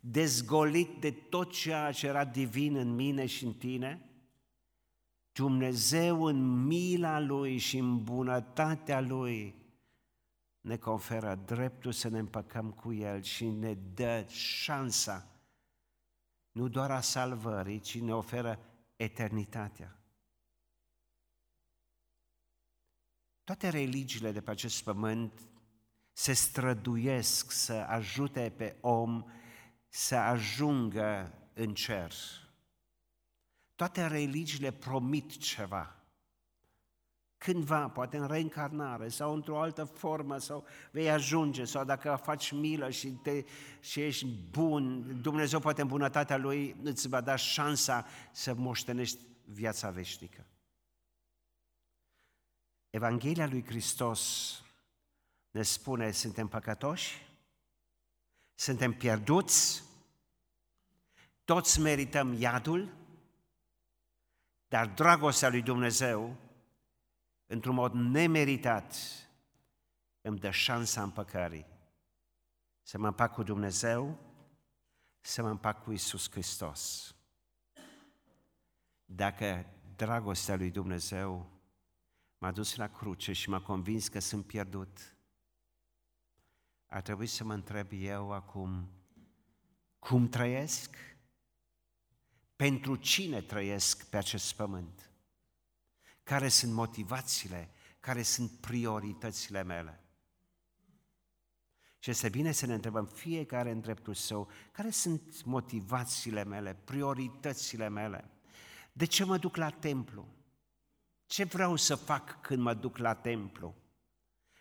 dezgolit 0.00 1.00
de 1.00 1.10
tot 1.10 1.52
ceea 1.52 1.92
ce 1.92 2.06
era 2.06 2.24
divin 2.24 2.76
în 2.76 2.94
mine 2.94 3.26
și 3.26 3.44
în 3.44 3.52
tine, 3.54 4.02
Dumnezeu 5.32 6.24
în 6.24 6.66
mila 6.66 7.20
Lui 7.20 7.58
și 7.58 7.78
în 7.78 8.02
bunătatea 8.04 9.00
Lui 9.00 9.57
ne 10.60 10.76
conferă 10.76 11.34
dreptul 11.34 11.92
să 11.92 12.08
ne 12.08 12.18
împăcăm 12.18 12.70
cu 12.70 12.92
El 12.92 13.22
și 13.22 13.46
ne 13.46 13.74
dă 13.74 14.24
șansa 14.28 15.38
nu 16.58 16.68
doar 16.68 16.90
a 16.90 17.00
salvării, 17.00 17.80
ci 17.80 18.00
ne 18.00 18.14
oferă 18.14 18.58
eternitatea. 18.96 19.98
Toate 23.44 23.68
religiile 23.68 24.32
de 24.32 24.40
pe 24.40 24.50
acest 24.50 24.82
pământ 24.82 25.48
se 26.12 26.32
străduiesc 26.32 27.50
să 27.50 27.72
ajute 27.72 28.52
pe 28.56 28.76
om 28.80 29.24
să 29.88 30.16
ajungă 30.16 31.34
în 31.54 31.74
cer. 31.74 32.12
Toate 33.74 34.06
religiile 34.06 34.72
promit 34.72 35.36
ceva 35.36 35.97
cândva, 37.38 37.88
poate 37.88 38.16
în 38.16 38.26
reîncarnare 38.26 39.08
sau 39.08 39.34
într-o 39.34 39.60
altă 39.60 39.84
formă, 39.84 40.38
sau 40.38 40.64
vei 40.90 41.10
ajunge, 41.10 41.64
sau 41.64 41.84
dacă 41.84 42.20
faci 42.22 42.52
milă 42.52 42.90
și, 42.90 43.08
te, 43.08 43.44
și 43.80 44.00
ești 44.00 44.26
bun, 44.26 45.04
Dumnezeu 45.22 45.60
poate 45.60 45.80
în 45.80 45.88
bunătatea 45.88 46.36
Lui 46.36 46.76
îți 46.82 47.08
va 47.08 47.20
da 47.20 47.36
șansa 47.36 48.06
să 48.32 48.54
moștenești 48.54 49.18
viața 49.44 49.90
veșnică. 49.90 50.46
Evanghelia 52.90 53.46
lui 53.46 53.64
Hristos 53.64 54.52
ne 55.50 55.62
spune, 55.62 56.10
suntem 56.10 56.48
păcătoși, 56.48 57.26
suntem 58.54 58.92
pierduți, 58.92 59.82
toți 61.44 61.80
merităm 61.80 62.32
iadul, 62.40 62.94
dar 64.68 64.86
dragostea 64.86 65.48
lui 65.48 65.62
Dumnezeu 65.62 66.36
într-un 67.48 67.74
mod 67.74 67.92
nemeritat, 67.92 68.94
îmi 70.20 70.38
dă 70.38 70.50
șansa 70.50 71.02
împăcării. 71.02 71.66
Să 72.82 72.98
mă 72.98 73.06
împac 73.06 73.32
cu 73.32 73.42
Dumnezeu, 73.42 74.18
să 75.20 75.42
mă 75.42 75.48
împac 75.48 75.82
cu 75.82 75.92
Isus 75.92 76.30
Hristos. 76.30 77.14
Dacă 79.04 79.66
dragostea 79.96 80.56
lui 80.56 80.70
Dumnezeu 80.70 81.50
m-a 82.38 82.52
dus 82.52 82.76
la 82.76 82.88
cruce 82.88 83.32
și 83.32 83.48
m-a 83.48 83.60
convins 83.60 84.08
că 84.08 84.18
sunt 84.18 84.46
pierdut, 84.46 85.16
ar 86.86 87.02
trebui 87.02 87.26
să 87.26 87.44
mă 87.44 87.54
întreb 87.54 87.88
eu 87.92 88.32
acum, 88.32 88.90
cum 89.98 90.28
trăiesc? 90.28 90.96
Pentru 92.56 92.96
cine 92.96 93.40
trăiesc 93.40 94.08
pe 94.08 94.16
acest 94.16 94.54
pământ? 94.54 95.07
Care 96.28 96.48
sunt 96.48 96.72
motivațiile, 96.72 97.70
care 98.00 98.22
sunt 98.22 98.50
prioritățile 98.50 99.62
mele. 99.62 100.00
Și 101.98 102.10
este 102.10 102.28
bine 102.28 102.52
să 102.52 102.66
ne 102.66 102.74
întrebăm 102.74 103.06
fiecare 103.06 103.70
în 103.70 103.80
dreptul 103.80 104.14
său, 104.14 104.50
care 104.72 104.90
sunt 104.90 105.44
motivațiile 105.44 106.44
mele, 106.44 106.74
prioritățile 106.74 107.88
mele. 107.88 108.30
De 108.92 109.04
ce 109.04 109.24
mă 109.24 109.38
duc 109.38 109.56
la 109.56 109.70
templu? 109.70 110.28
Ce 111.26 111.44
vreau 111.44 111.76
să 111.76 111.94
fac 111.94 112.40
când 112.40 112.62
mă 112.62 112.74
duc 112.74 112.96
la 112.96 113.14
templu? 113.14 113.74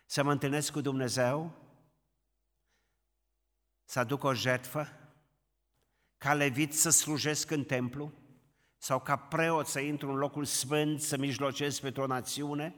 Să 0.05 0.23
mă 0.23 0.31
întâlnesc 0.31 0.71
cu 0.71 0.81
Dumnezeu? 0.81 1.53
Să 3.85 3.99
aduc 3.99 4.23
o 4.23 4.33
jertfă? 4.33 4.87
Ca 6.17 6.33
levit 6.33 6.73
să 6.73 6.89
slujesc 6.89 7.51
în 7.51 7.63
templu? 7.63 8.13
Sau 8.77 8.99
ca 8.99 9.15
preot 9.15 9.67
să 9.67 9.79
intru 9.79 10.09
în 10.09 10.15
locul 10.15 10.45
sfânt, 10.45 11.01
să 11.01 11.17
mijlocesc 11.17 11.81
pentru 11.81 12.01
o 12.01 12.05
națiune? 12.05 12.75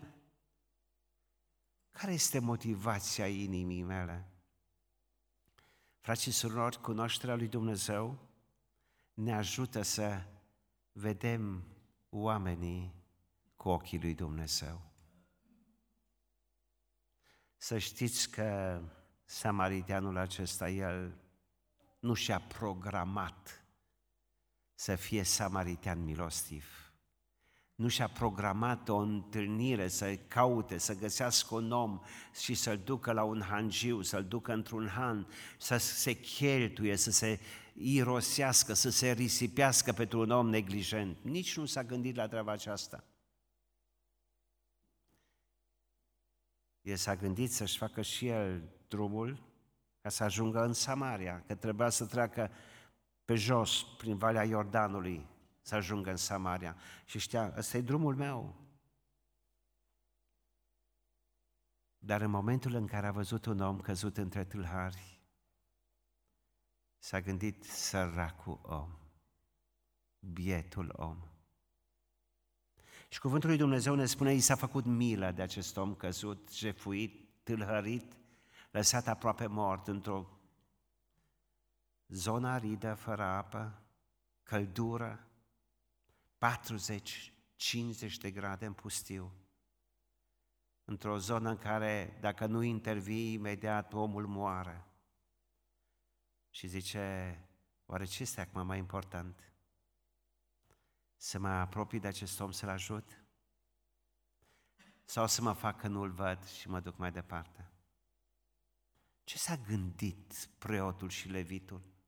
Care 1.91 2.13
este 2.13 2.39
motivația 2.39 3.27
inimii 3.27 3.83
mele? 3.83 4.29
Frații 5.99 6.31
și 6.31 6.37
surori, 6.37 6.81
cunoașterea 6.81 7.35
lui 7.35 7.47
Dumnezeu 7.47 8.17
ne 9.13 9.35
ajută 9.35 9.81
să 9.81 10.23
vedem 10.91 11.63
oamenii 12.09 12.93
cu 13.55 13.69
ochii 13.69 13.99
lui 13.99 14.13
Dumnezeu. 14.13 14.81
Să 17.57 17.77
știți 17.77 18.29
că 18.29 18.81
samariteanul 19.25 20.17
acesta, 20.17 20.69
el 20.69 21.17
nu 21.99 22.13
și-a 22.13 22.39
programat 22.39 23.58
să 24.79 24.95
fie 24.95 25.23
samaritean 25.23 26.03
milostiv. 26.03 26.93
Nu 27.75 27.87
și-a 27.87 28.07
programat 28.07 28.89
o 28.89 28.95
întâlnire 28.95 29.87
să 29.87 30.15
caute, 30.15 30.77
să 30.77 30.95
găsească 30.95 31.55
un 31.55 31.71
om 31.71 32.01
și 32.41 32.53
să-l 32.53 32.77
ducă 32.77 33.11
la 33.11 33.23
un 33.23 33.41
hangiu, 33.41 34.01
să-l 34.01 34.25
ducă 34.25 34.53
într-un 34.53 34.87
han, 34.87 35.27
să 35.57 35.77
se 35.77 36.13
cheltuie, 36.13 36.95
să 36.95 37.11
se 37.11 37.39
irosească, 37.73 38.73
să 38.73 38.89
se 38.89 39.11
risipească 39.11 39.91
pentru 39.91 40.19
un 40.19 40.29
om 40.31 40.49
neglijent. 40.49 41.23
Nici 41.23 41.57
nu 41.57 41.65
s-a 41.65 41.83
gândit 41.83 42.15
la 42.15 42.27
treaba 42.27 42.51
aceasta. 42.51 43.03
El 46.81 46.95
s-a 46.95 47.15
gândit 47.15 47.51
să-și 47.51 47.77
facă 47.77 48.01
și 48.01 48.27
el 48.27 48.69
drumul 48.87 49.43
ca 50.01 50.09
să 50.09 50.23
ajungă 50.23 50.63
în 50.63 50.73
Samaria, 50.73 51.43
că 51.47 51.55
trebuia 51.55 51.89
să 51.89 52.05
treacă 52.05 52.51
pe 53.29 53.35
jos, 53.35 53.83
prin 53.97 54.17
Valea 54.17 54.43
Iordanului, 54.43 55.27
să 55.61 55.75
ajungă 55.75 56.09
în 56.09 56.17
Samaria. 56.17 56.75
Și 57.05 57.19
știa, 57.19 57.53
ăsta 57.57 57.77
e 57.77 57.81
drumul 57.81 58.15
meu. 58.15 58.55
Dar 61.97 62.21
în 62.21 62.29
momentul 62.29 62.73
în 62.73 62.87
care 62.87 63.07
a 63.07 63.11
văzut 63.11 63.45
un 63.45 63.59
om 63.59 63.79
căzut 63.79 64.17
între 64.17 64.43
tâlhari, 64.43 65.21
s-a 66.97 67.21
gândit 67.21 67.63
săracul 67.63 68.59
om, 68.63 68.97
bietul 70.19 70.93
om. 70.95 71.17
Și 73.09 73.19
cuvântul 73.19 73.49
lui 73.49 73.57
Dumnezeu 73.57 73.95
ne 73.95 74.05
spune, 74.05 74.33
i 74.33 74.39
s-a 74.39 74.55
făcut 74.55 74.85
milă 74.85 75.31
de 75.31 75.41
acest 75.41 75.77
om 75.77 75.95
căzut, 75.95 76.51
jefuit, 76.51 77.43
tâlhărit, 77.43 78.17
lăsat 78.71 79.07
aproape 79.07 79.47
mort 79.47 79.87
într-o 79.87 80.38
zonă 82.09 82.47
aridă, 82.47 82.93
fără 82.93 83.23
apă, 83.23 83.81
căldură, 84.43 85.27
40-50 86.37 86.39
de 88.19 88.31
grade 88.31 88.65
în 88.65 88.73
pustiu, 88.73 89.33
într-o 90.85 91.17
zonă 91.17 91.49
în 91.49 91.57
care, 91.57 92.17
dacă 92.19 92.45
nu 92.45 92.61
intervii, 92.61 93.33
imediat 93.33 93.93
omul 93.93 94.27
moare. 94.27 94.83
Și 96.49 96.67
zice, 96.67 97.37
oare 97.85 98.05
ce 98.05 98.21
este 98.21 98.41
acum 98.41 98.65
mai 98.65 98.77
important? 98.77 99.53
Să 101.15 101.39
mă 101.39 101.47
apropii 101.47 101.99
de 101.99 102.07
acest 102.07 102.39
om 102.39 102.51
să-l 102.51 102.69
ajut? 102.69 103.23
Sau 105.03 105.27
să 105.27 105.41
mă 105.41 105.53
fac 105.53 105.79
că 105.79 105.87
nu-l 105.87 106.11
văd 106.11 106.45
și 106.45 106.69
mă 106.69 106.79
duc 106.79 106.97
mai 106.97 107.11
departe? 107.11 107.71
Ce 109.23 109.37
s-a 109.37 109.55
gândit 109.55 110.49
preotul 110.57 111.09
și 111.09 111.27
levitul? 111.27 111.98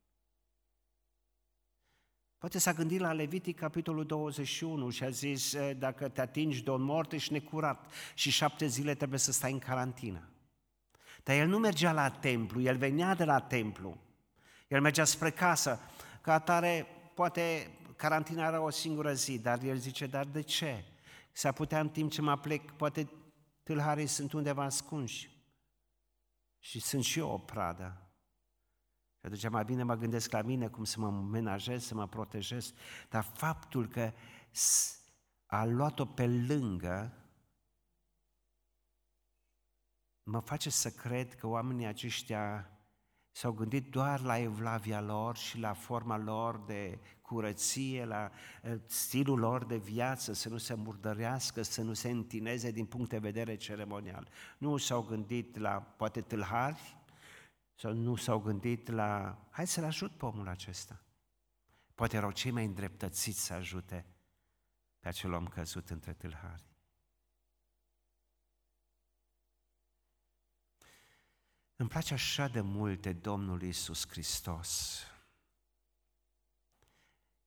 Poate 2.42 2.60
s-a 2.60 2.74
gândit 2.74 3.00
la 3.00 3.14
Levitic, 3.14 3.60
capitolul 3.60 4.06
21, 4.06 4.90
și 4.90 5.04
a 5.04 5.10
zis, 5.10 5.56
dacă 5.78 6.10
te 6.10 6.22
atingi 6.22 6.64
de 6.64 6.70
un 6.70 6.82
mort, 6.82 7.12
ești 7.12 7.32
necurat 7.32 7.92
și 8.14 8.30
șapte 8.30 8.68
zile 8.68 8.96
trebuie 8.96 9.20
să 9.20 9.32
stai 9.32 9.52
în 9.52 9.60
carantină. 9.60 10.30
Dar 11.24 11.36
el 11.36 11.48
nu 11.48 11.58
mergea 11.58 11.92
la 11.92 12.10
templu, 12.10 12.62
el 12.62 12.78
venea 12.78 13.16
de 13.16 13.24
la 13.24 13.40
templu. 13.40 13.98
El 14.68 14.82
mergea 14.82 15.04
spre 15.04 15.30
casă. 15.30 15.80
Ca 16.22 16.34
atare, 16.34 16.88
poate 17.16 17.72
carantina 17.96 18.48
era 18.48 18.62
o 18.62 18.70
singură 18.70 19.14
zi, 19.14 19.40
dar 19.40 19.64
el 19.64 19.78
zice, 19.78 20.06
dar 20.06 20.26
de 20.26 20.42
ce? 20.42 20.86
S-ar 21.32 21.54
putea 21.54 21.80
în 21.80 21.90
timp 21.90 22.12
ce 22.12 22.22
mă 22.22 22.38
plec, 22.38 22.72
poate 22.72 23.10
tâlharii 23.64 24.08
sunt 24.08 24.32
undeva 24.32 24.64
ascunși. 24.64 25.30
Și 26.60 26.80
sunt 26.80 27.04
și 27.04 27.20
eu 27.20 27.30
o 27.30 27.38
pradă. 27.38 28.11
Și 29.22 29.28
atunci 29.28 29.50
mai 29.50 29.64
bine 29.64 29.84
mă 29.84 29.96
gândesc 29.96 30.32
la 30.32 30.42
mine 30.42 30.68
cum 30.68 30.84
să 30.84 31.00
mă 31.00 31.12
menajez, 31.12 31.84
să 31.84 31.96
mă 31.96 32.08
protejez, 32.08 32.74
dar 33.10 33.24
faptul 33.24 33.88
că 33.88 34.12
a 35.46 35.66
luat-o 35.66 36.06
pe 36.06 36.28
lângă 36.28 37.14
mă 40.24 40.40
face 40.40 40.70
să 40.70 40.90
cred 40.90 41.36
că 41.36 41.48
oamenii 41.48 41.86
aceștia 41.86 42.70
s-au 43.32 43.52
gândit 43.52 43.92
doar 43.92 44.22
la 44.22 44.38
evlavia 44.38 45.02
lor 45.02 45.38
și 45.38 45.60
la 45.60 45.74
forma 45.74 46.18
lor 46.18 46.64
de 46.66 47.00
curăție, 47.22 48.06
la 48.06 48.32
eh, 48.64 48.78
stilul 48.86 49.40
lor 49.40 49.66
de 49.66 49.78
viață, 49.78 50.34
să 50.34 50.50
nu 50.50 50.58
se 50.58 50.74
murdărească, 50.74 51.62
să 51.62 51.82
nu 51.82 51.94
se 51.94 52.10
întineze 52.10 52.72
din 52.72 52.86
punct 52.86 53.10
de 53.10 53.18
vedere 53.18 53.56
ceremonial. 53.56 54.28
Nu 54.58 54.78
s-au 54.78 55.02
gândit 55.02 55.58
la, 55.58 55.72
poate, 55.72 56.22
tâlhari, 56.22 57.01
sau 57.82 57.94
nu 57.94 58.16
s-au 58.16 58.40
gândit 58.40 58.88
la, 58.88 59.42
hai 59.50 59.68
să-l 59.68 59.84
ajut 59.84 60.18
pe 60.18 60.26
omul 60.26 60.48
acesta. 60.48 61.04
Poate 61.96 62.16
erau 62.16 62.32
cei 62.32 62.52
mai 62.52 62.66
îndreptățiți 62.66 63.46
să 63.46 63.54
ajute 63.54 64.06
pe 65.00 65.08
acel 65.08 65.34
om 65.34 65.48
căzut 65.48 65.90
între 65.90 66.14
tâlhari. 66.14 66.66
Îmi 71.76 71.90
place 71.90 72.14
așa 72.14 72.48
de 72.48 72.62
mult 72.62 73.02
de 73.02 73.14
Domnul 73.14 73.62
Isus 73.62 74.08
Hristos. 74.08 75.02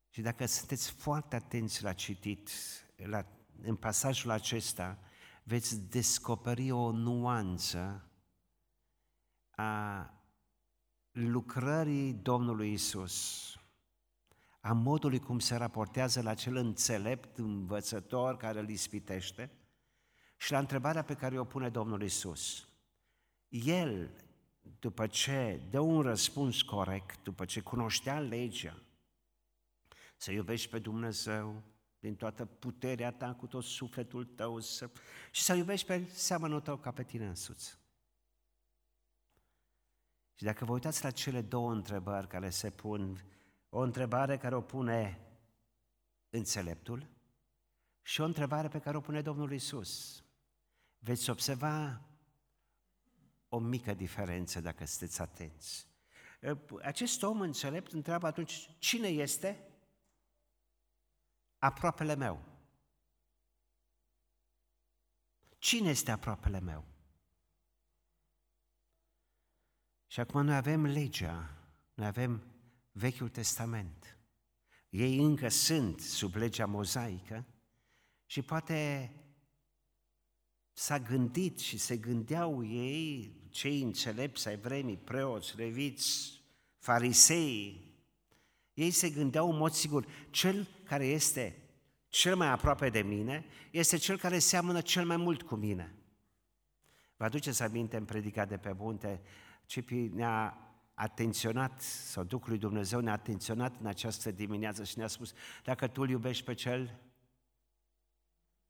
Și 0.09 0.21
dacă 0.21 0.47
sunteți 0.47 0.91
foarte 0.91 1.37
atenți 1.37 1.83
la 1.83 1.93
citit, 1.93 2.51
la, 2.97 3.27
în 3.63 3.77
pasajul 3.77 4.31
acesta, 4.31 4.99
veți 5.43 5.81
descoperi 5.81 6.71
o 6.71 6.91
nuanță 6.91 8.09
a 9.51 10.09
lucrării 11.15 12.13
Domnului 12.13 12.73
Isus, 12.73 13.49
a 14.61 14.73
modului 14.73 15.19
cum 15.19 15.39
se 15.39 15.57
raportează 15.57 16.23
la 16.23 16.35
cel 16.35 16.57
înțelept 16.57 17.39
învățător 17.39 18.37
care 18.37 18.59
îl 18.59 18.69
ispitește 18.69 19.51
și 20.37 20.53
la 20.53 20.59
întrebarea 20.59 21.03
pe 21.03 21.15
care 21.15 21.39
o 21.39 21.45
pune 21.45 21.69
Domnul 21.69 22.03
Isus. 22.03 22.69
El, 23.49 24.11
după 24.79 25.07
ce 25.07 25.61
dă 25.71 25.81
un 25.81 26.01
răspuns 26.01 26.63
corect, 26.63 27.23
după 27.23 27.45
ce 27.45 27.61
cunoștea 27.61 28.21
legea, 28.21 28.83
să 30.17 30.33
iubești 30.33 30.69
pe 30.69 30.79
Dumnezeu 30.79 31.63
din 31.99 32.17
toată 32.17 32.45
puterea 32.45 33.13
ta, 33.13 33.35
cu 33.35 33.47
tot 33.47 33.65
sufletul 33.65 34.25
tău, 34.25 34.61
să... 34.61 34.91
și 35.31 35.43
să 35.43 35.55
iubești 35.55 35.87
pe 35.87 36.09
seamănul 36.13 36.61
tău 36.61 36.77
ca 36.77 36.91
pe 36.91 37.05
tine 37.05 37.27
însuți. 37.27 37.84
Și 40.35 40.45
dacă 40.45 40.65
vă 40.65 40.73
uitați 40.73 41.03
la 41.03 41.11
cele 41.11 41.43
două 41.43 41.73
întrebări 41.73 42.27
care 42.27 42.51
se 42.51 42.71
pun, 42.71 43.25
o 43.69 43.79
întrebare 43.79 44.37
care 44.37 44.55
o 44.55 44.61
pune 44.61 45.21
înțeleptul 46.31 47.09
și 48.03 48.21
o 48.21 48.25
întrebare 48.25 48.69
pe 48.69 48.79
care 48.79 48.97
o 48.97 49.01
pune 49.01 49.23
Domnul 49.23 49.53
Isus, 49.53 50.23
veți 50.99 51.31
observa 51.31 52.01
o 53.49 53.59
mică 53.59 53.95
diferență 53.95 54.61
dacă 54.61 54.85
sunteți 54.85 55.21
atenți. 55.21 55.89
Acest 56.83 57.23
om 57.23 57.41
înțelept 57.41 57.93
întreabă 57.93 58.27
atunci, 58.27 58.71
cine 58.79 59.09
este 59.09 59.69
aproapele 61.59 62.15
meu? 62.15 62.45
Cine 65.59 65.89
este 65.89 66.11
aproapele 66.11 66.61
meu? 66.61 66.94
Și 70.15 70.21
acum 70.21 70.45
noi 70.45 70.57
avem 70.57 70.87
legea, 70.87 71.51
noi 71.95 72.07
avem 72.07 72.43
Vechiul 72.93 73.29
Testament. 73.29 74.19
Ei 74.89 75.19
încă 75.19 75.49
sunt 75.49 76.01
sub 76.01 76.35
legea 76.35 76.67
mozaică 76.67 77.45
și 78.27 78.43
poate 78.43 79.11
s-a 80.73 80.99
gândit 80.99 81.59
și 81.59 81.79
se 81.79 81.97
gândeau 81.97 82.67
ei, 82.67 83.37
cei 83.51 83.83
înțelepți 83.83 84.49
ai 84.49 84.57
vremii, 84.57 84.97
preoți, 84.97 85.57
leviți, 85.57 86.41
farisei, 86.79 87.95
ei 88.75 88.91
se 88.91 89.11
gândeau 89.11 89.51
în 89.51 89.57
mod 89.57 89.73
sigur, 89.73 90.07
cel 90.31 90.69
care 90.85 91.07
este 91.07 91.63
cel 92.09 92.37
mai 92.37 92.49
aproape 92.49 92.89
de 92.89 93.03
mine 93.03 93.45
este 93.71 93.97
cel 93.97 94.19
care 94.19 94.39
seamănă 94.39 94.81
cel 94.81 95.07
mai 95.07 95.17
mult 95.17 95.43
cu 95.43 95.55
mine. 95.55 95.95
Vă 97.17 97.25
aduceți 97.25 97.63
aminte 97.63 97.97
în 97.97 98.05
predica 98.05 98.45
de 98.45 98.57
pe 98.57 98.73
munte, 98.73 99.21
Cipi 99.67 99.95
ne-a 99.95 100.59
atenționat, 100.95 101.81
sau 101.81 102.25
Duhul 102.25 102.49
lui 102.49 102.59
Dumnezeu 102.59 103.01
ne-a 103.01 103.13
atenționat 103.13 103.81
în 103.81 103.87
această 103.87 104.31
dimineață 104.31 104.85
și 104.85 104.99
ne-a 104.99 105.07
spus, 105.07 105.33
dacă 105.65 105.89
tu 105.89 106.01
îl 106.03 106.09
iubești 106.09 106.45
pe 106.45 106.55
cel 106.55 107.01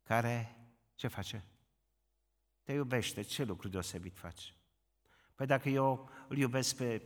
care, 0.02 0.56
ce 0.94 1.08
face? 1.08 1.44
Te 2.62 2.72
iubește, 2.72 3.22
ce 3.22 3.44
lucru 3.44 3.68
deosebit 3.68 4.18
faci? 4.18 4.54
Păi 5.34 5.46
dacă 5.46 5.68
eu 5.68 6.10
îl 6.28 6.36
iubesc 6.36 6.76
pe 6.76 7.02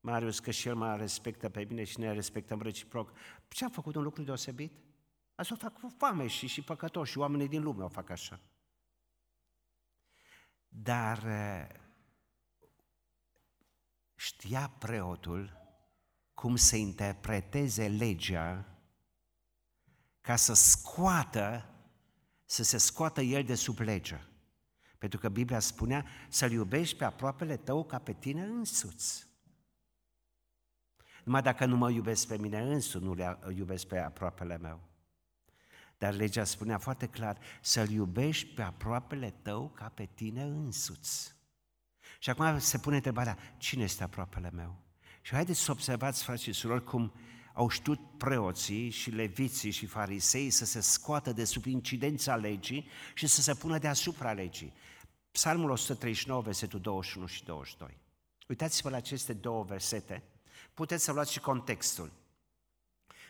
Marius, 0.00 0.40
că 0.40 0.50
și 0.50 0.68
el 0.68 0.74
mă 0.74 0.96
respectă 0.96 1.48
pe 1.48 1.64
mine 1.64 1.84
și 1.84 1.98
ne 1.98 2.12
respectăm 2.12 2.62
reciproc, 2.62 3.12
ce 3.48 3.64
a 3.64 3.68
făcut 3.68 3.94
un 3.94 4.02
lucru 4.02 4.22
deosebit? 4.22 4.72
Asta 5.34 5.54
o 5.54 5.56
fac 5.56 5.80
cu 5.80 5.94
foame 5.96 6.26
și, 6.26 6.46
și 6.46 6.62
păcătoși 6.62 7.12
și 7.12 7.18
oamenii 7.18 7.48
din 7.48 7.62
lume 7.62 7.84
o 7.84 7.88
fac 7.88 8.10
așa. 8.10 8.40
Dar 10.68 11.22
știa 14.20 14.68
preotul 14.78 15.56
cum 16.34 16.56
să 16.56 16.76
interpreteze 16.76 17.88
legea 17.88 18.64
ca 20.20 20.36
să 20.36 20.54
scoată, 20.54 21.68
să 22.44 22.62
se 22.62 22.78
scoată 22.78 23.20
el 23.20 23.44
de 23.44 23.54
sub 23.54 23.78
legea. 23.78 24.28
Pentru 24.98 25.18
că 25.18 25.28
Biblia 25.28 25.58
spunea 25.58 26.06
să-L 26.28 26.50
iubești 26.50 26.96
pe 26.96 27.04
aproapele 27.04 27.56
tău 27.56 27.84
ca 27.84 27.98
pe 27.98 28.12
tine 28.12 28.42
însuți. 28.42 29.26
Numai 31.24 31.42
dacă 31.42 31.64
nu 31.64 31.76
mă 31.76 31.90
iubesc 31.90 32.26
pe 32.26 32.38
mine 32.38 32.60
însuți, 32.60 33.04
nu 33.04 33.14
le 33.14 33.38
iubesc 33.54 33.86
pe 33.86 33.98
aproapele 33.98 34.58
meu. 34.58 34.80
Dar 35.98 36.14
legea 36.14 36.44
spunea 36.44 36.78
foarte 36.78 37.08
clar, 37.08 37.38
să-L 37.60 37.90
iubești 37.90 38.54
pe 38.54 38.62
aproapele 38.62 39.30
tău 39.30 39.68
ca 39.68 39.88
pe 39.88 40.08
tine 40.14 40.42
însuți. 40.42 41.37
Și 42.18 42.30
acum 42.30 42.58
se 42.58 42.78
pune 42.78 42.96
întrebarea, 42.96 43.38
cine 43.56 43.82
este 43.82 44.02
aproapele 44.02 44.50
meu? 44.50 44.76
Și 45.22 45.32
haideți 45.32 45.60
să 45.60 45.70
observați, 45.70 46.22
frați 46.22 46.42
și 46.42 46.52
surori, 46.52 46.84
cum 46.84 47.12
au 47.52 47.68
știut 47.68 48.00
preoții 48.18 48.90
și 48.90 49.10
leviții 49.10 49.70
și 49.70 49.86
farisei 49.86 50.50
să 50.50 50.64
se 50.64 50.80
scoată 50.80 51.32
de 51.32 51.44
sub 51.44 51.66
incidența 51.66 52.36
legii 52.36 52.88
și 53.14 53.26
să 53.26 53.40
se 53.40 53.54
pună 53.54 53.78
deasupra 53.78 54.32
legii. 54.32 54.72
Psalmul 55.30 55.70
139, 55.70 56.42
versetul 56.42 56.80
21 56.80 57.26
și 57.26 57.44
22. 57.44 57.98
Uitați-vă 58.48 58.88
la 58.88 58.96
aceste 58.96 59.32
două 59.32 59.62
versete. 59.62 60.22
Puteți 60.74 61.04
să 61.04 61.12
luați 61.12 61.32
și 61.32 61.40
contextul. 61.40 62.12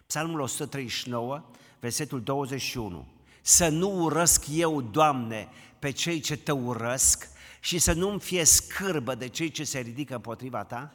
Psalmul 0.07 0.41
139, 0.41 1.51
versetul 1.81 2.23
21. 2.23 3.09
Să 3.43 3.69
nu 3.69 4.03
urăsc 4.03 4.45
eu, 4.51 4.81
Doamne, 4.83 5.49
pe 5.79 5.91
cei 5.91 6.21
ce 6.21 6.37
te 6.37 6.53
urăsc 6.53 7.29
și 7.61 7.79
să 7.79 7.93
nu-mi 7.93 8.21
fie 8.21 8.45
scârbă 8.45 9.15
de 9.15 9.29
cei 9.29 9.51
ce 9.51 9.65
se 9.65 9.79
ridică 9.79 10.15
împotriva 10.15 10.65
ta? 10.65 10.95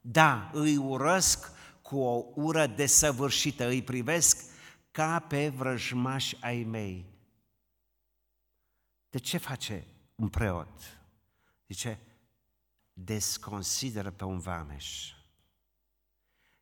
Da, 0.00 0.50
îi 0.52 0.76
urăsc 0.76 1.52
cu 1.82 1.98
o 1.98 2.24
ură 2.34 2.66
desăvârșită, 2.66 3.66
îi 3.66 3.82
privesc 3.82 4.44
ca 4.90 5.18
pe 5.18 5.48
vrăjmași 5.48 6.36
ai 6.40 6.62
mei. 6.62 7.04
De 9.10 9.18
ce 9.18 9.38
face 9.38 9.86
un 10.14 10.28
preot? 10.28 11.00
Zice, 11.68 11.98
desconsideră 12.92 14.10
pe 14.10 14.24
un 14.24 14.38
vameș, 14.38 15.12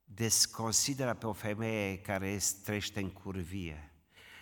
desconsideră 0.04 1.14
pe 1.14 1.26
o 1.26 1.32
femeie 1.32 1.98
care 1.98 2.38
trăiește 2.64 3.00
în 3.00 3.10
curvie, 3.10 3.92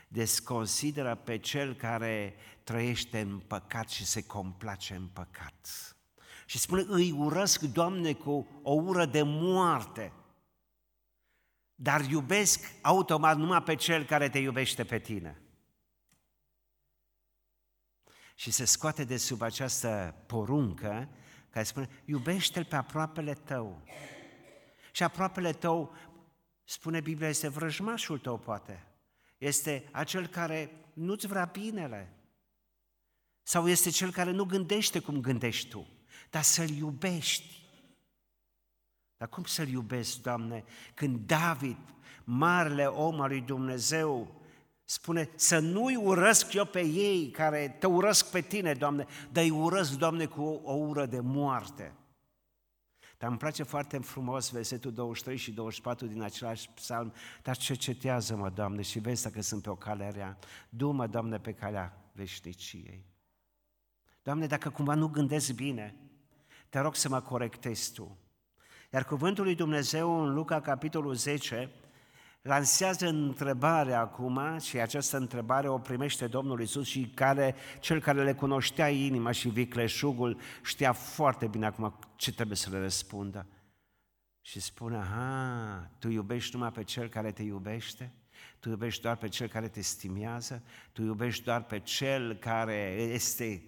desconsideră 0.09 1.15
pe 1.15 1.39
cel 1.39 1.75
care 1.75 2.35
trăiește 2.67 3.21
în 3.21 3.39
păcat 3.39 3.89
și 3.89 4.05
se 4.05 4.27
complace 4.27 4.95
în 4.95 5.07
păcat. 5.07 5.97
Și 6.47 6.59
spune, 6.59 6.85
îi 6.89 7.11
urăsc, 7.11 7.61
Doamne, 7.61 8.13
cu 8.13 8.47
o 8.63 8.73
ură 8.73 9.07
de 9.07 9.23
moarte, 9.23 10.13
dar 11.75 12.01
iubesc 12.01 12.73
automat 12.83 13.37
numai 13.37 13.63
pe 13.63 13.75
cel 13.75 14.05
care 14.05 14.29
te 14.29 14.39
iubește 14.39 14.85
pe 14.85 14.99
tine. 14.99 15.41
Și 18.35 18.51
se 18.51 18.65
scoate 18.65 19.05
de 19.05 19.17
sub 19.17 19.43
această 19.43 20.15
poruncă 20.27 21.09
care 21.51 21.65
spune, 21.65 21.89
iubește-l 22.05 22.65
pe 22.65 22.77
aproapele 22.77 23.35
tău. 23.35 23.83
Și 24.93 25.03
aproapele 25.03 25.53
tău, 25.53 25.95
spune 26.65 27.01
Biblia, 27.01 27.29
este 27.29 27.49
vrăjmașul 27.49 28.19
tău, 28.19 28.39
poate. 28.39 28.87
Este 29.39 29.89
acel 29.93 30.27
care 30.27 30.71
nu-ți 30.93 31.27
vrea 31.27 31.45
binele. 31.45 32.17
Sau 33.49 33.69
este 33.69 33.91
cel 33.91 34.13
care 34.13 34.31
nu 34.31 34.45
gândește 34.45 34.99
cum 34.99 35.21
gândești 35.21 35.69
tu, 35.69 35.87
dar 36.31 36.43
să-l 36.43 36.69
iubești. 36.69 37.65
Dar 39.17 39.29
cum 39.29 39.45
să-l 39.45 39.69
iubesc, 39.69 40.21
Doamne, 40.23 40.65
când 40.95 41.27
David, 41.27 41.79
marele 42.25 42.87
om 42.87 43.21
al 43.21 43.29
lui 43.29 43.41
Dumnezeu, 43.41 44.41
spune 44.85 45.31
să 45.35 45.59
nu-i 45.59 45.97
urăsc 45.97 46.53
eu 46.53 46.65
pe 46.65 46.81
ei 46.81 47.31
care 47.31 47.77
te 47.79 47.87
urăsc 47.87 48.31
pe 48.31 48.41
tine, 48.41 48.75
Doamne, 48.75 49.07
dar 49.33 49.45
îi 49.45 49.51
urăsc, 49.51 49.93
Doamne, 49.93 50.27
cu 50.27 50.43
o, 50.43 50.73
o 50.73 50.75
ură 50.75 51.07
de 51.07 51.21
moarte. 51.21 51.95
Dar 53.19 53.29
îmi 53.29 53.39
place 53.39 53.63
foarte 53.63 53.99
frumos 53.99 54.51
versetul 54.51 54.93
23 54.93 55.37
și 55.37 55.53
24 55.53 56.07
din 56.07 56.23
același 56.23 56.69
psalm, 56.69 57.13
dar 57.43 57.57
cercetează-mă, 57.57 58.51
Doamne, 58.51 58.83
și 58.83 58.99
vezi 58.99 59.23
dacă 59.23 59.41
sunt 59.41 59.63
pe 59.63 59.71
o 59.71 59.77
cale 59.77 60.11
rea. 60.11 60.39
Du-mă, 60.69 61.07
Doamne, 61.07 61.39
pe 61.39 61.53
calea 61.53 62.11
veșniciei. 62.13 63.15
Doamne, 64.27 64.47
dacă 64.47 64.71
cumva 64.71 64.95
nu 64.95 65.09
gândesc 65.09 65.53
bine, 65.53 65.95
te 66.69 66.79
rog 66.79 66.95
să 66.95 67.09
mă 67.09 67.21
corectezi 67.21 67.93
Tu. 67.93 68.19
Iar 68.93 69.05
cuvântul 69.05 69.45
lui 69.45 69.55
Dumnezeu 69.55 70.21
în 70.21 70.35
Luca, 70.35 70.61
capitolul 70.61 71.15
10, 71.15 71.71
lansează 72.43 73.07
întrebarea 73.07 74.01
acum 74.01 74.59
și 74.59 74.81
această 74.81 75.17
întrebare 75.17 75.69
o 75.69 75.79
primește 75.79 76.27
Domnul 76.27 76.61
Isus 76.61 76.87
și 76.87 77.11
care, 77.15 77.55
cel 77.81 78.01
care 78.01 78.23
le 78.23 78.35
cunoștea 78.35 78.89
inima 78.89 79.31
și 79.31 79.49
vicleșugul 79.49 80.41
știa 80.65 80.93
foarte 80.93 81.47
bine 81.47 81.67
acum 81.67 81.99
ce 82.17 82.33
trebuie 82.33 82.57
să 82.57 82.71
le 82.71 82.79
răspundă. 82.79 83.47
Și 84.41 84.61
spune, 84.61 84.97
aha, 84.97 85.91
tu 85.99 86.09
iubești 86.09 86.55
numai 86.55 86.73
pe 86.73 86.83
cel 86.83 87.09
care 87.09 87.33
te 87.33 87.43
iubește? 87.43 88.13
Tu 88.59 88.69
iubești 88.69 89.03
doar 89.03 89.17
pe 89.17 89.29
cel 89.29 89.49
care 89.49 89.69
te 89.69 89.81
stimează? 89.81 90.63
Tu 90.93 91.03
iubești 91.03 91.45
doar 91.45 91.65
pe 91.65 91.81
cel 91.81 92.35
care 92.35 92.97
este 92.99 93.63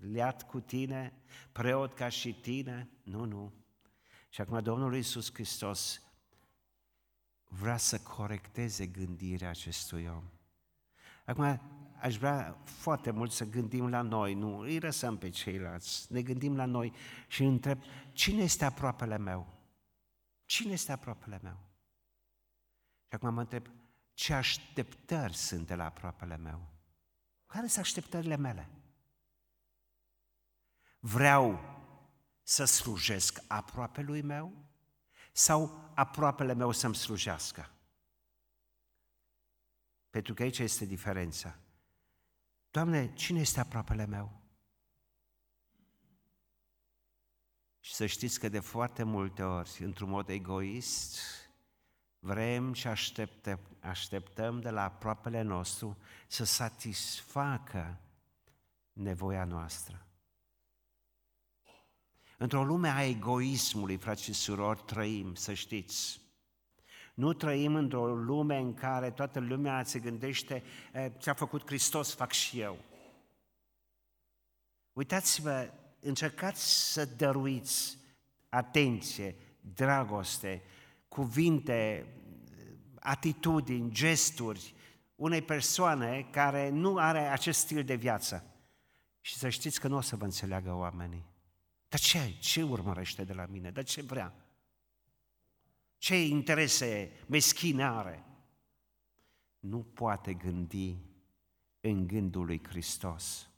liat 0.00 0.46
cu 0.46 0.60
tine, 0.60 1.12
preot 1.52 1.94
ca 1.94 2.08
și 2.08 2.32
tine? 2.34 2.88
Nu, 3.02 3.24
nu. 3.24 3.52
Și 4.28 4.40
acum 4.40 4.62
Domnul 4.62 4.94
Iisus 4.94 5.32
Hristos 5.32 6.02
vrea 7.44 7.76
să 7.76 7.98
corecteze 7.98 8.86
gândirea 8.86 9.48
acestui 9.48 10.06
om. 10.06 10.24
Acum, 11.24 11.60
aș 12.00 12.16
vrea 12.16 12.56
foarte 12.64 13.10
mult 13.10 13.32
să 13.32 13.44
gândim 13.44 13.88
la 13.88 14.02
noi, 14.02 14.34
nu 14.34 14.58
îi 14.58 14.78
răsăm 14.78 15.18
pe 15.18 15.28
ceilalți, 15.28 16.12
ne 16.12 16.22
gândim 16.22 16.56
la 16.56 16.64
noi 16.64 16.92
și 17.28 17.44
întreb, 17.44 17.82
cine 18.12 18.42
este 18.42 18.64
aproapele 18.64 19.18
meu? 19.18 19.58
Cine 20.44 20.72
este 20.72 20.92
aproapele 20.92 21.40
meu? 21.42 21.58
Și 23.08 23.14
acum 23.14 23.34
mă 23.34 23.40
întreb, 23.40 23.66
ce 24.14 24.34
așteptări 24.34 25.34
sunt 25.34 25.66
de 25.66 25.74
la 25.74 25.84
aproapele 25.84 26.36
meu? 26.36 26.68
Care 27.46 27.66
sunt 27.66 27.84
așteptările 27.84 28.36
mele? 28.36 28.68
Vreau 31.00 31.60
să 32.42 32.64
slujesc 32.64 33.38
aproape 33.46 34.00
lui 34.00 34.22
meu 34.22 34.52
sau 35.32 35.90
aproapele 35.94 36.54
meu 36.54 36.70
să-mi 36.70 36.94
slujească? 36.94 37.70
Pentru 40.10 40.34
că 40.34 40.42
aici 40.42 40.58
este 40.58 40.84
diferența. 40.84 41.58
Doamne, 42.70 43.14
cine 43.14 43.40
este 43.40 43.60
aproapele 43.60 44.06
meu? 44.06 44.40
Și 47.80 47.94
să 47.94 48.06
știți 48.06 48.40
că 48.40 48.48
de 48.48 48.60
foarte 48.60 49.02
multe 49.02 49.42
ori, 49.42 49.84
într-un 49.84 50.08
mod 50.08 50.28
egoist, 50.28 51.18
vrem 52.18 52.72
și 52.72 52.86
așteptăm, 52.86 53.60
așteptăm 53.80 54.60
de 54.60 54.70
la 54.70 54.84
aproapele 54.84 55.42
nostru 55.42 55.98
să 56.28 56.44
satisfacă 56.44 58.00
nevoia 58.92 59.44
noastră. 59.44 60.09
Într-o 62.42 62.64
lume 62.64 62.88
a 62.88 63.04
egoismului, 63.04 63.96
frați 63.96 64.22
și 64.22 64.32
surori, 64.32 64.82
trăim, 64.86 65.34
să 65.34 65.52
știți. 65.52 66.20
Nu 67.14 67.32
trăim 67.32 67.74
într-o 67.74 68.06
lume 68.06 68.56
în 68.56 68.74
care 68.74 69.10
toată 69.10 69.40
lumea 69.40 69.84
se 69.84 69.98
gândește 69.98 70.62
ce 71.18 71.30
a 71.30 71.34
făcut 71.34 71.66
Hristos, 71.66 72.14
fac 72.14 72.32
și 72.32 72.60
eu. 72.60 72.78
Uitați-vă, 74.92 75.70
încercați 76.00 76.92
să 76.92 77.04
dăruiți 77.04 77.98
atenție, 78.48 79.36
dragoste, 79.74 80.62
cuvinte, 81.08 82.06
atitudini, 83.00 83.92
gesturi 83.92 84.74
unei 85.14 85.42
persoane 85.42 86.28
care 86.30 86.68
nu 86.68 86.96
are 86.96 87.18
acest 87.18 87.60
stil 87.60 87.84
de 87.84 87.94
viață. 87.94 88.44
Și 89.20 89.36
să 89.36 89.48
știți 89.48 89.80
că 89.80 89.88
nu 89.88 89.96
o 89.96 90.00
să 90.00 90.16
vă 90.16 90.24
înțeleagă 90.24 90.72
oamenii. 90.72 91.28
Dar 91.90 92.00
ce, 92.00 92.34
ce 92.38 92.62
urmărește 92.62 93.24
de 93.24 93.32
la 93.32 93.46
mine? 93.46 93.70
Dar 93.70 93.84
ce 93.84 94.02
vrea? 94.02 94.34
Ce 95.98 96.24
interese 96.24 97.12
meschine 97.26 97.84
are? 97.84 98.24
Nu 99.58 99.78
poate 99.78 100.34
gândi 100.34 100.96
în 101.80 102.06
gândul 102.06 102.44
lui 102.44 102.60
Hristos. 102.68 103.50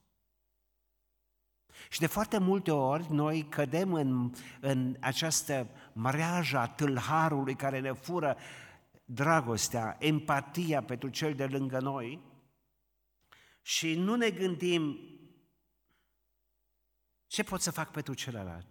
Și 1.91 2.01
de 2.01 2.07
foarte 2.07 2.39
multe 2.39 2.71
ori 2.71 3.13
noi 3.13 3.49
cădem 3.49 3.93
în, 3.93 4.33
în 4.61 4.97
această 5.01 5.69
mreajă 5.93 6.59
a 6.59 6.69
tâlharului 6.69 7.55
care 7.55 7.81
ne 7.81 7.93
fură 7.93 8.37
dragostea, 9.05 9.97
empatia 10.01 10.83
pentru 10.83 11.09
cel 11.09 11.35
de 11.35 11.47
lângă 11.47 11.81
noi 11.81 12.21
și 13.63 13.95
nu 13.95 14.15
ne 14.15 14.31
gândim 14.31 15.12
ce 17.33 17.43
pot 17.43 17.61
să 17.61 17.71
fac 17.71 17.91
pentru 17.91 18.15
celălalt? 18.15 18.67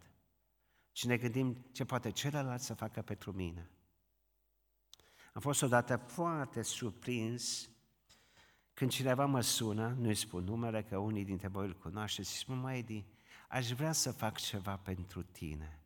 Și 0.92 1.08
ne 1.08 1.18
gândim 1.18 1.66
ce 1.72 1.86
poate 1.86 2.12
celălalt 2.12 2.62
să 2.62 2.74
facă 2.74 3.02
pentru 3.02 3.32
mine. 3.32 3.70
Am 5.34 5.42
fost 5.42 5.62
odată 5.62 5.98
foarte 5.98 6.62
surprins 6.62 7.70
când 8.74 8.92
cineva 8.92 9.26
mă 9.26 9.42
sună, 9.42 9.96
nu-i 10.00 10.16
spun 10.16 10.44
numele, 10.44 10.84
că 10.84 10.98
unii 10.98 11.26
dintre 11.26 11.48
voi 11.48 11.66
îl 11.66 11.78
cunoașteți, 11.78 12.32
și 12.32 12.38
spun, 12.38 12.60
mai 12.60 12.78
Edi, 12.78 13.06
aș 13.50 13.72
vrea 13.72 13.92
să 13.92 14.12
fac 14.12 14.40
ceva 14.40 14.78
pentru 14.78 15.24
tine. 15.24 15.80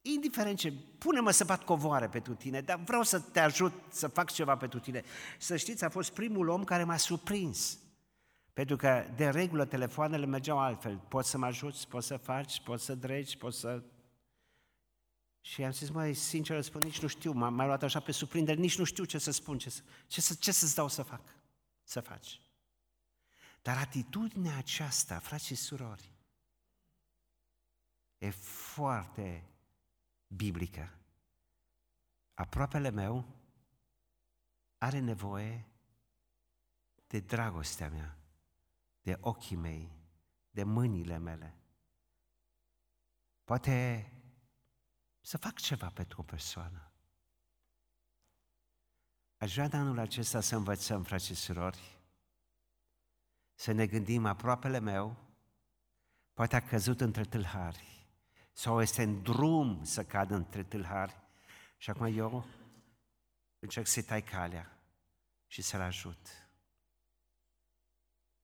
Indiferent 0.00 0.58
ce, 0.58 0.72
pune-mă 0.72 1.30
să 1.30 1.44
bat 1.44 1.64
covoare 1.64 2.08
pentru 2.08 2.34
tine, 2.34 2.60
dar 2.60 2.78
vreau 2.78 3.02
să 3.02 3.20
te 3.20 3.40
ajut 3.40 3.72
să 3.88 4.08
fac 4.08 4.30
ceva 4.30 4.56
pentru 4.56 4.78
tine. 4.78 5.02
Să 5.38 5.56
știți, 5.56 5.84
a 5.84 5.88
fost 5.88 6.12
primul 6.12 6.48
om 6.48 6.64
care 6.64 6.84
m-a 6.84 6.96
surprins. 6.96 7.78
Pentru 8.56 8.76
că, 8.76 9.06
de 9.14 9.30
regulă, 9.30 9.64
telefoanele 9.64 10.26
mergeau 10.26 10.58
altfel. 10.58 10.98
Poți 10.98 11.30
să 11.30 11.38
mă 11.38 11.46
ajuți, 11.46 11.88
poți 11.88 12.06
să 12.06 12.16
faci, 12.16 12.60
poți 12.60 12.84
să 12.84 12.94
dregi, 12.94 13.36
poți 13.36 13.58
să... 13.58 13.82
Și 15.40 15.64
am 15.64 15.70
zis, 15.70 15.90
mai 15.90 16.14
sincer 16.14 16.62
spun, 16.62 16.82
nici 16.82 17.00
nu 17.00 17.08
știu, 17.08 17.32
m-am 17.32 17.54
mai 17.54 17.66
luat 17.66 17.82
așa 17.82 18.00
pe 18.00 18.12
surprindere, 18.12 18.60
nici 18.60 18.78
nu 18.78 18.84
știu 18.84 19.04
ce 19.04 19.18
să 19.18 19.30
spun, 19.30 19.58
ce, 19.58 19.70
să, 19.70 19.82
ce, 20.06 20.20
să, 20.20 20.34
ce 20.34 20.52
să-ți 20.52 20.74
dau 20.74 20.88
să 20.88 21.02
fac, 21.02 21.20
să 21.82 22.00
faci. 22.00 22.40
Dar 23.62 23.76
atitudinea 23.76 24.56
aceasta, 24.56 25.18
frați 25.18 25.46
și 25.46 25.54
surori, 25.54 26.12
e 28.18 28.30
foarte 28.30 29.44
biblică. 30.26 30.98
Aproapele 32.34 32.90
meu 32.90 33.24
are 34.78 34.98
nevoie 34.98 35.66
de 37.06 37.20
dragostea 37.20 37.88
mea, 37.88 38.16
de 39.06 39.18
ochii 39.20 39.56
mei, 39.56 39.90
de 40.50 40.62
mâinile 40.62 41.16
mele. 41.16 41.56
Poate 43.44 44.06
să 45.20 45.38
fac 45.38 45.54
ceva 45.54 45.88
pentru 45.88 46.20
o 46.20 46.24
persoană. 46.24 46.92
Aș 49.36 49.52
vrea 49.52 49.68
de 49.68 49.76
anul 49.76 49.98
acesta 49.98 50.40
să 50.40 50.56
învățăm, 50.56 51.02
frați 51.02 51.26
și 51.26 51.34
surori, 51.34 52.00
să 53.54 53.72
ne 53.72 53.86
gândim 53.86 54.26
aproapele 54.26 54.78
meu, 54.78 55.16
poate 56.32 56.56
a 56.56 56.66
căzut 56.66 57.00
între 57.00 57.24
tâlhari 57.24 58.08
sau 58.52 58.82
este 58.82 59.02
în 59.02 59.22
drum 59.22 59.84
să 59.84 60.04
cadă 60.04 60.34
între 60.34 60.62
tâlhari 60.62 61.20
și 61.76 61.90
acum 61.90 62.18
eu 62.18 62.46
încerc 63.58 63.86
să-i 63.86 64.02
tai 64.02 64.22
calea 64.22 64.80
și 65.46 65.62
să-l 65.62 65.80
ajut. 65.80 66.45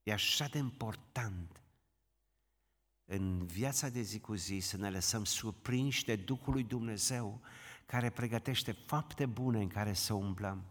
E 0.02 0.12
așa 0.12 0.46
de 0.46 0.58
important 0.58 1.62
în 3.04 3.46
viața 3.46 3.88
de 3.88 4.00
zi 4.00 4.20
cu 4.20 4.34
zi 4.34 4.58
să 4.58 4.76
ne 4.76 4.90
lăsăm 4.90 5.24
surprinși 5.24 6.04
de 6.04 6.16
Duhul 6.16 6.52
lui 6.52 6.62
Dumnezeu 6.62 7.40
care 7.86 8.10
pregătește 8.10 8.72
fapte 8.72 9.26
bune 9.26 9.60
în 9.60 9.68
care 9.68 9.92
să 9.92 10.14
umblăm. 10.14 10.64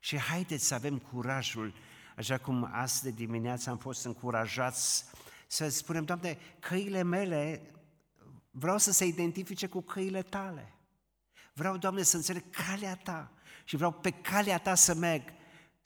Și 0.00 0.18
haideți 0.18 0.66
să 0.66 0.74
avem 0.74 0.98
curajul, 0.98 1.74
așa 2.16 2.38
cum 2.38 2.68
azi 2.72 3.02
de 3.02 3.10
dimineață 3.10 3.70
am 3.70 3.78
fost 3.78 4.04
încurajați 4.04 5.04
să 5.46 5.68
spunem, 5.68 6.04
Doamne, 6.04 6.38
căile 6.58 7.02
mele 7.02 7.70
vreau 8.50 8.78
să 8.78 8.92
se 8.92 9.04
identifice 9.04 9.66
cu 9.66 9.80
căile 9.80 10.22
tale. 10.22 10.74
Vreau, 11.52 11.76
Doamne, 11.76 12.02
să 12.02 12.16
înțeleg 12.16 12.50
calea 12.50 12.96
ta 12.96 13.32
și 13.64 13.76
vreau 13.76 13.92
pe 13.92 14.10
calea 14.10 14.58
ta 14.58 14.74
să 14.74 14.94
merg 14.94 15.32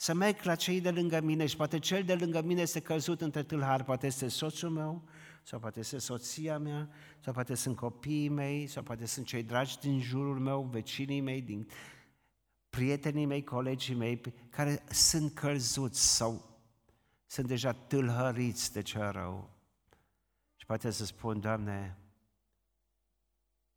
să 0.04 0.14
merg 0.14 0.42
la 0.42 0.54
cei 0.54 0.80
de 0.80 0.90
lângă 0.90 1.20
mine 1.20 1.46
și 1.46 1.56
poate 1.56 1.78
cel 1.78 2.04
de 2.04 2.14
lângă 2.14 2.42
mine 2.42 2.60
este 2.60 2.80
căzut 2.80 3.20
între 3.20 3.42
tâlhari, 3.42 3.84
poate 3.84 4.06
este 4.06 4.28
soțul 4.28 4.70
meu, 4.70 5.08
sau 5.42 5.58
poate 5.58 5.78
este 5.78 5.98
soția 5.98 6.58
mea, 6.58 6.88
sau 7.20 7.32
poate 7.32 7.54
sunt 7.54 7.76
copiii 7.76 8.28
mei, 8.28 8.66
sau 8.66 8.82
poate 8.82 9.06
sunt 9.06 9.26
cei 9.26 9.42
dragi 9.42 9.78
din 9.78 10.00
jurul 10.00 10.38
meu, 10.38 10.62
vecinii 10.62 11.20
mei, 11.20 11.42
din 11.42 11.68
prietenii 12.70 13.26
mei, 13.26 13.44
colegii 13.44 13.94
mei, 13.94 14.20
care 14.50 14.84
sunt 14.90 15.34
călzuți 15.34 16.16
sau 16.16 16.58
sunt 17.26 17.46
deja 17.46 17.72
tâlhăriți 17.72 18.72
de 18.72 18.82
ce 18.82 18.98
rău. 18.98 19.50
Și 20.56 20.66
poate 20.66 20.90
să 20.90 21.04
spun, 21.04 21.40
Doamne, 21.40 21.98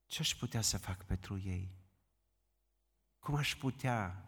ce 0.05 0.21
aș 0.21 0.35
putea 0.35 0.61
să 0.61 0.77
fac 0.77 1.03
pentru 1.03 1.41
ei? 1.45 1.71
Cum 3.19 3.35
aș 3.35 3.55
putea 3.55 4.26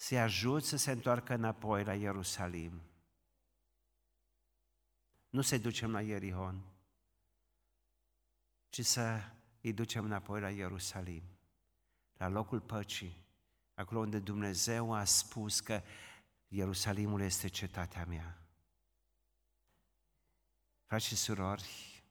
să-i 0.00 0.20
ajut 0.20 0.64
să 0.64 0.76
se 0.76 0.90
întoarcă 0.90 1.34
înapoi 1.34 1.84
la 1.84 1.94
Ierusalim. 1.94 2.82
Nu 5.28 5.40
să-i 5.40 5.58
ducem 5.58 5.90
la 5.90 6.02
Ierihon, 6.02 6.62
ci 8.68 8.84
să 8.84 9.20
îi 9.60 9.72
ducem 9.72 10.04
înapoi 10.04 10.40
la 10.40 10.50
Ierusalim, 10.50 11.22
la 12.12 12.28
locul 12.28 12.60
păcii, 12.60 13.24
acolo 13.74 14.00
unde 14.00 14.18
Dumnezeu 14.18 14.92
a 14.94 15.04
spus 15.04 15.60
că 15.60 15.82
Ierusalimul 16.48 17.20
este 17.20 17.48
cetatea 17.48 18.04
mea. 18.04 18.38
Frați 20.84 21.06
și 21.06 21.16
surori, 21.16 22.02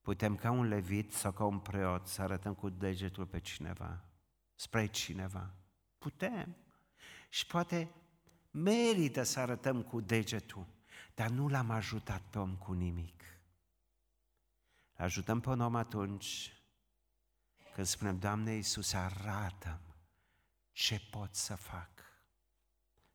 putem 0.00 0.36
ca 0.36 0.50
un 0.50 0.66
levit 0.66 1.12
sau 1.12 1.32
ca 1.32 1.44
un 1.44 1.60
preot 1.60 2.06
să 2.06 2.22
arătăm 2.22 2.54
cu 2.54 2.68
degetul 2.68 3.26
pe 3.26 3.40
cineva, 3.40 4.04
spre 4.54 4.86
cineva. 4.86 5.54
Putem. 5.98 6.56
Și 7.28 7.46
poate 7.46 7.90
merită 8.50 9.22
să 9.22 9.40
arătăm 9.40 9.82
cu 9.82 10.00
degetul, 10.00 10.66
dar 11.14 11.28
nu 11.28 11.48
l-am 11.48 11.70
ajutat 11.70 12.22
pe 12.30 12.38
om 12.38 12.56
cu 12.56 12.72
nimic. 12.72 13.22
Ajutăm 14.94 15.40
pe 15.40 15.48
un 15.48 15.60
om 15.60 15.74
atunci 15.74 16.52
când 17.74 17.86
spunem, 17.86 18.18
Doamne 18.18 18.52
Iisus, 18.52 18.92
arată 18.92 19.80
ce 20.72 21.00
pot 21.10 21.34
să 21.34 21.54
fac. 21.54 21.90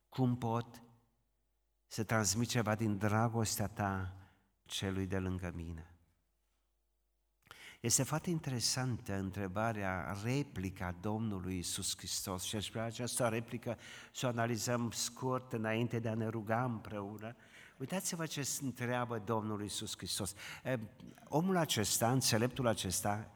Cum 0.09 0.37
pot 0.37 0.83
să 1.87 2.03
transmit 2.03 2.49
ceva 2.49 2.75
din 2.75 2.97
dragostea 2.97 3.67
ta 3.67 4.15
celui 4.65 5.07
de 5.07 5.19
lângă 5.19 5.51
mine. 5.55 5.92
Este 7.83 8.03
foarte 8.03 8.29
interesantă 8.29 9.13
întrebarea, 9.13 10.17
replica 10.23 10.95
Domnului 11.01 11.57
Isus 11.57 11.97
Hristos 11.97 12.43
și 12.43 12.55
aș 12.55 12.69
vrea 12.69 12.83
această 12.83 13.27
replică 13.27 13.77
să 14.11 14.25
o 14.25 14.29
analizăm 14.29 14.91
scurt 14.91 15.53
înainte 15.53 15.99
de 15.99 16.09
a 16.09 16.13
ne 16.13 16.27
ruga 16.27 16.63
împreună. 16.63 17.35
Uitați-vă 17.77 18.25
ce 18.25 18.47
întreabă 18.61 19.21
Domnul 19.25 19.63
Isus 19.63 19.97
Hristos. 19.97 20.33
Omul 21.23 21.57
acesta, 21.57 22.11
înțeleptul 22.11 22.67
acesta, 22.67 23.31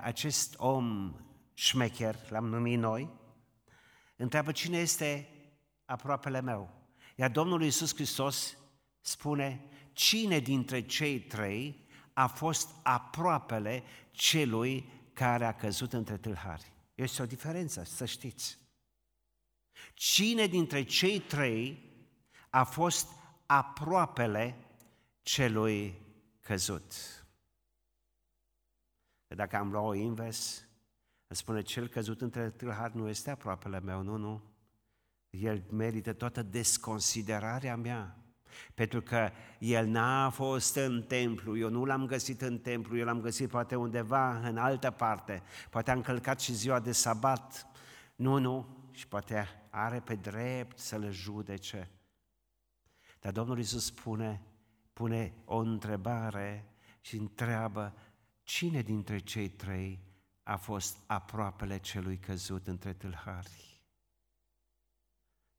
acest 0.00 0.54
om 0.58 1.16
șmecher, 1.54 2.16
l-am 2.28 2.46
numit 2.46 2.78
noi, 2.78 3.10
întreabă 4.16 4.52
cine 4.52 4.78
este 4.78 5.28
aproapele 5.84 6.40
meu. 6.40 6.70
Iar 7.16 7.30
Domnul 7.30 7.62
Isus 7.62 7.94
Hristos 7.94 8.56
spune, 9.00 9.64
cine 9.92 10.38
dintre 10.38 10.80
cei 10.80 11.20
trei 11.20 11.85
a 12.16 12.26
fost 12.26 12.68
aproapele 12.82 13.82
celui 14.10 14.88
care 15.12 15.44
a 15.44 15.54
căzut 15.54 15.92
între 15.92 16.16
tâlhari. 16.16 16.72
Este 16.94 17.22
o 17.22 17.26
diferență, 17.26 17.84
să 17.84 18.04
știți. 18.04 18.58
Cine 19.94 20.46
dintre 20.46 20.82
cei 20.82 21.20
trei 21.20 21.90
a 22.50 22.64
fost 22.64 23.08
aproapele 23.46 24.56
celui 25.22 26.00
căzut? 26.40 26.92
Dacă 29.26 29.56
am 29.56 29.70
luat-o 29.70 29.94
invers, 29.94 30.64
îmi 31.26 31.36
spune, 31.36 31.62
cel 31.62 31.88
căzut 31.88 32.20
între 32.20 32.50
tâlhari 32.50 32.96
nu 32.96 33.08
este 33.08 33.30
aproapele 33.30 33.80
meu, 33.80 34.02
nu, 34.02 34.16
nu. 34.16 34.42
El 35.30 35.64
merită 35.70 36.12
toată 36.12 36.42
desconsiderarea 36.42 37.76
mea. 37.76 38.25
Pentru 38.74 39.02
că 39.02 39.30
el 39.58 39.86
n-a 39.86 40.30
fost 40.30 40.76
în 40.76 41.02
templu, 41.02 41.58
eu 41.58 41.68
nu 41.68 41.84
l-am 41.84 42.06
găsit 42.06 42.42
în 42.42 42.58
templu, 42.58 42.98
eu 42.98 43.04
l-am 43.04 43.20
găsit 43.20 43.48
poate 43.48 43.76
undeva 43.76 44.38
în 44.38 44.56
altă 44.56 44.90
parte, 44.90 45.42
poate 45.70 45.90
a 45.90 45.94
încălcat 45.94 46.40
și 46.40 46.54
ziua 46.54 46.80
de 46.80 46.92
sabat. 46.92 47.66
Nu, 48.16 48.38
nu, 48.38 48.88
și 48.90 49.08
poate 49.08 49.48
are 49.70 50.00
pe 50.00 50.14
drept 50.14 50.78
să 50.78 50.96
le 50.96 51.10
judece. 51.10 51.90
Dar 53.20 53.32
Domnul 53.32 53.58
Iisus 53.58 53.84
spune, 53.84 54.42
pune 54.92 55.34
o 55.44 55.56
întrebare 55.56 56.64
și 57.00 57.16
întreabă 57.16 57.94
cine 58.42 58.80
dintre 58.80 59.18
cei 59.18 59.48
trei 59.48 60.00
a 60.42 60.56
fost 60.56 60.98
aproapele 61.06 61.78
celui 61.78 62.18
căzut 62.18 62.66
între 62.66 62.92
tâlhari. 62.92 63.75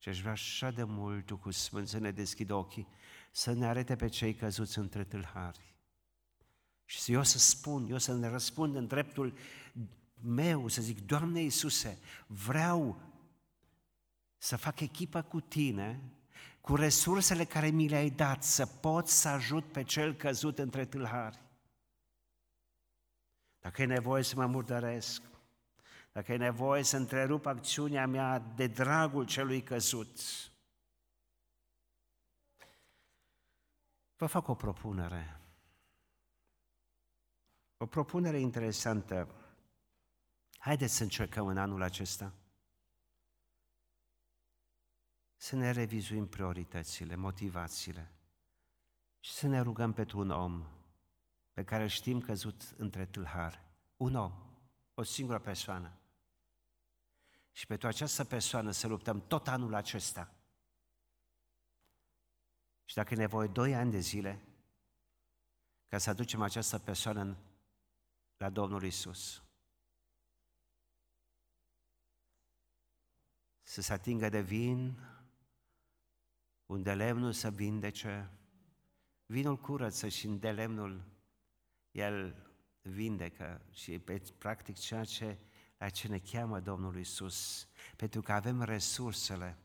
Și 0.07 0.13
aș 0.13 0.19
vrea 0.19 0.31
așa 0.31 0.71
de 0.71 0.83
mult 0.83 1.31
cu 1.31 1.51
Sfânt 1.51 1.87
să 1.87 1.97
ne 1.97 2.11
deschid 2.11 2.49
ochii, 2.49 2.87
să 3.31 3.53
ne 3.53 3.67
arete 3.67 3.95
pe 3.95 4.07
cei 4.07 4.33
căzuți 4.33 4.77
între 4.77 5.03
tâlhari. 5.03 5.75
Și 6.85 7.13
eu 7.13 7.23
să 7.23 7.37
spun, 7.37 7.87
eu 7.89 7.97
să 7.97 8.13
ne 8.13 8.27
răspund 8.27 8.75
în 8.75 8.87
dreptul 8.87 9.37
meu, 10.21 10.67
să 10.67 10.81
zic, 10.81 11.05
Doamne 11.05 11.41
Iisuse, 11.41 11.99
vreau 12.27 13.01
să 14.37 14.55
fac 14.55 14.79
echipă 14.79 15.21
cu 15.21 15.39
Tine, 15.39 16.01
cu 16.61 16.75
resursele 16.75 17.45
care 17.45 17.69
mi 17.69 17.87
le-ai 17.87 18.09
dat, 18.09 18.43
să 18.43 18.65
pot 18.65 19.07
să 19.07 19.27
ajut 19.27 19.71
pe 19.71 19.83
cel 19.83 20.15
căzut 20.15 20.59
între 20.59 20.85
tâlhari. 20.85 21.41
Dacă 23.59 23.81
e 23.81 23.85
nevoie 23.85 24.23
să 24.23 24.35
mă 24.35 24.45
murdăresc, 24.45 25.21
dacă 26.17 26.33
e 26.33 26.37
nevoie 26.37 26.83
să 26.83 26.97
întrerup 26.97 27.45
acțiunea 27.45 28.07
mea 28.07 28.39
de 28.39 28.67
dragul 28.67 29.25
celui 29.25 29.63
căzut. 29.63 30.19
Vă 34.15 34.25
fac 34.25 34.47
o 34.47 34.55
propunere. 34.55 35.41
O 37.77 37.85
propunere 37.85 38.39
interesantă. 38.39 39.35
Haideți 40.57 40.95
să 40.95 41.03
încercăm 41.03 41.47
în 41.47 41.57
anul 41.57 41.81
acesta 41.81 42.33
să 45.35 45.55
ne 45.55 45.71
revizuim 45.71 46.27
prioritățile, 46.27 47.15
motivațiile 47.15 48.11
și 49.19 49.31
să 49.31 49.47
ne 49.47 49.61
rugăm 49.61 49.93
pentru 49.93 50.19
un 50.19 50.29
om 50.29 50.67
pe 51.53 51.63
care 51.63 51.87
știm 51.87 52.21
căzut 52.21 52.73
între 52.77 53.05
tâlhari. 53.05 53.63
Un 53.97 54.15
om, 54.15 54.33
o 54.93 55.03
singură 55.03 55.39
persoană. 55.39 55.96
Și 57.57 57.65
pentru 57.65 57.87
această 57.87 58.23
persoană 58.23 58.71
să 58.71 58.87
luptăm 58.87 59.27
tot 59.27 59.47
anul 59.47 59.73
acesta. 59.73 60.33
Și 62.85 62.95
dacă 62.95 63.13
e 63.13 63.17
nevoie 63.17 63.47
doi 63.47 63.75
ani 63.75 63.91
de 63.91 63.99
zile 63.99 64.41
ca 65.87 65.97
să 65.97 66.09
aducem 66.09 66.41
această 66.41 66.79
persoană 66.79 67.37
la 68.37 68.49
Domnul 68.49 68.83
Isus. 68.83 69.43
Să 73.61 73.81
se 73.81 73.93
atingă 73.93 74.29
de 74.29 74.41
vin, 74.41 74.99
unde 76.65 76.93
lemnul 76.93 77.31
să 77.31 77.51
vindece, 77.51 78.31
vinul 79.25 79.57
curăță 79.57 80.07
și 80.07 80.25
în 80.25 80.39
de 80.39 80.51
lemnul 80.51 81.03
el 81.91 82.49
vindecă 82.81 83.65
și 83.71 83.99
pe 83.99 84.21
practic 84.37 84.77
ceea 84.77 85.03
ce, 85.03 85.39
la 85.77 85.89
ce 85.89 86.07
ne 86.07 86.17
cheamă 86.31 86.59
Domnul 86.59 86.99
Isus, 86.99 87.67
pentru 87.95 88.21
că 88.21 88.31
avem 88.31 88.61
resursele, 88.61 89.57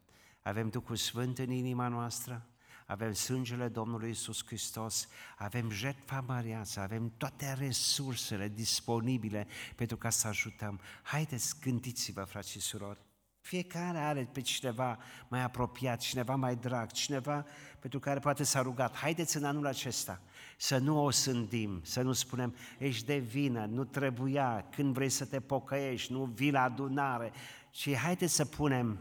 avem 0.42 0.68
Duhul 0.68 0.96
Sfânt 0.96 1.38
în 1.38 1.50
inima 1.50 1.88
noastră, 1.88 2.46
avem 2.86 3.12
sângele 3.12 3.68
Domnului 3.68 4.10
Isus 4.10 4.46
Hristos, 4.46 5.08
avem 5.36 5.70
jertfa 5.70 6.20
măreață, 6.20 6.80
avem 6.80 7.12
toate 7.16 7.52
resursele 7.52 8.48
disponibile 8.48 9.46
pentru 9.76 9.96
ca 9.96 10.10
să 10.10 10.26
ajutăm. 10.26 10.80
Haideți, 11.02 11.60
gândiți-vă, 11.60 12.24
frați 12.24 12.50
și 12.50 12.60
surori, 12.60 13.00
fiecare 13.42 13.98
are 13.98 14.28
pe 14.32 14.40
cineva 14.40 14.98
mai 15.28 15.42
apropiat, 15.42 16.00
cineva 16.00 16.34
mai 16.34 16.56
drag, 16.56 16.90
cineva 16.90 17.46
pentru 17.78 17.98
care 17.98 18.18
poate 18.18 18.44
s-a 18.44 18.62
rugat. 18.62 18.96
Haideți 18.96 19.36
în 19.36 19.44
anul 19.44 19.66
acesta 19.66 20.20
să 20.56 20.78
nu 20.78 21.04
o 21.04 21.10
sândim, 21.10 21.80
să 21.84 22.02
nu 22.02 22.12
spunem, 22.12 22.54
ești 22.78 23.06
de 23.06 23.18
vină, 23.18 23.64
nu 23.64 23.84
trebuia, 23.84 24.66
când 24.74 24.94
vrei 24.94 25.08
să 25.08 25.24
te 25.24 25.40
pocăiești, 25.40 26.12
nu 26.12 26.24
vii 26.24 26.50
la 26.50 26.62
adunare, 26.62 27.32
ci 27.70 27.94
haideți 27.94 28.34
să 28.34 28.44
punem 28.44 28.98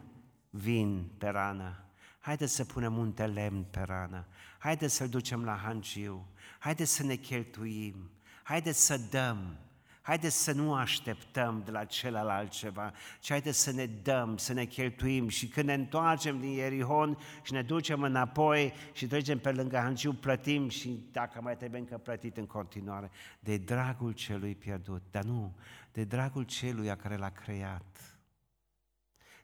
vin 0.50 1.10
pe 1.18 1.28
rană, 1.28 1.84
haideți 2.20 2.56
să 2.56 2.66
punem 2.66 2.98
un 2.98 3.14
de 3.14 3.26
lemn 3.26 3.64
pe 3.72 3.82
rană, 3.82 4.26
haideți 4.58 4.96
să-l 4.96 5.10
ducem 5.10 5.44
la 5.44 5.56
hangiu, 5.56 6.28
haideți 6.60 6.92
să 6.92 7.04
ne 7.04 7.16
cheltuim, 7.16 8.10
haideți 8.44 8.86
să 8.86 8.98
dăm, 8.98 9.58
Haideți 10.02 10.44
să 10.44 10.52
nu 10.52 10.74
așteptăm 10.74 11.62
de 11.66 11.72
la 11.72 11.86
celălalt 11.86 12.50
ceva, 12.50 12.94
ci 13.20 13.30
haideți 13.30 13.60
să 13.60 13.72
ne 13.72 13.86
dăm, 13.86 14.38
să 14.38 14.54
ne 14.54 14.66
cheltuim 14.66 15.28
și 15.28 15.48
când 15.48 15.68
ne 15.68 15.74
întoarcem 15.74 16.40
din 16.40 16.50
Ierihon 16.50 17.18
și 17.44 17.54
ne 17.54 17.62
ducem 17.62 18.02
înapoi 18.02 18.74
și 18.94 19.08
trecem 19.08 19.40
pe 19.40 19.52
lângă 19.52 19.78
Hanciu, 19.78 20.14
plătim 20.14 20.70
și 20.70 21.10
dacă 21.12 21.42
mai 21.42 21.58
trebuie 21.58 21.80
încă 21.80 21.98
plătit 21.98 22.38
în 22.38 22.46
continuare, 22.46 23.12
de 23.40 23.58
dragul 23.58 24.12
celui 24.12 24.56
pierdut, 24.56 25.02
dar 25.12 25.24
nu, 25.24 25.56
de 25.92 26.04
dragul 26.04 26.44
celuia 26.44 26.96
care 26.96 27.16
l-a 27.16 27.30
creat, 27.30 28.20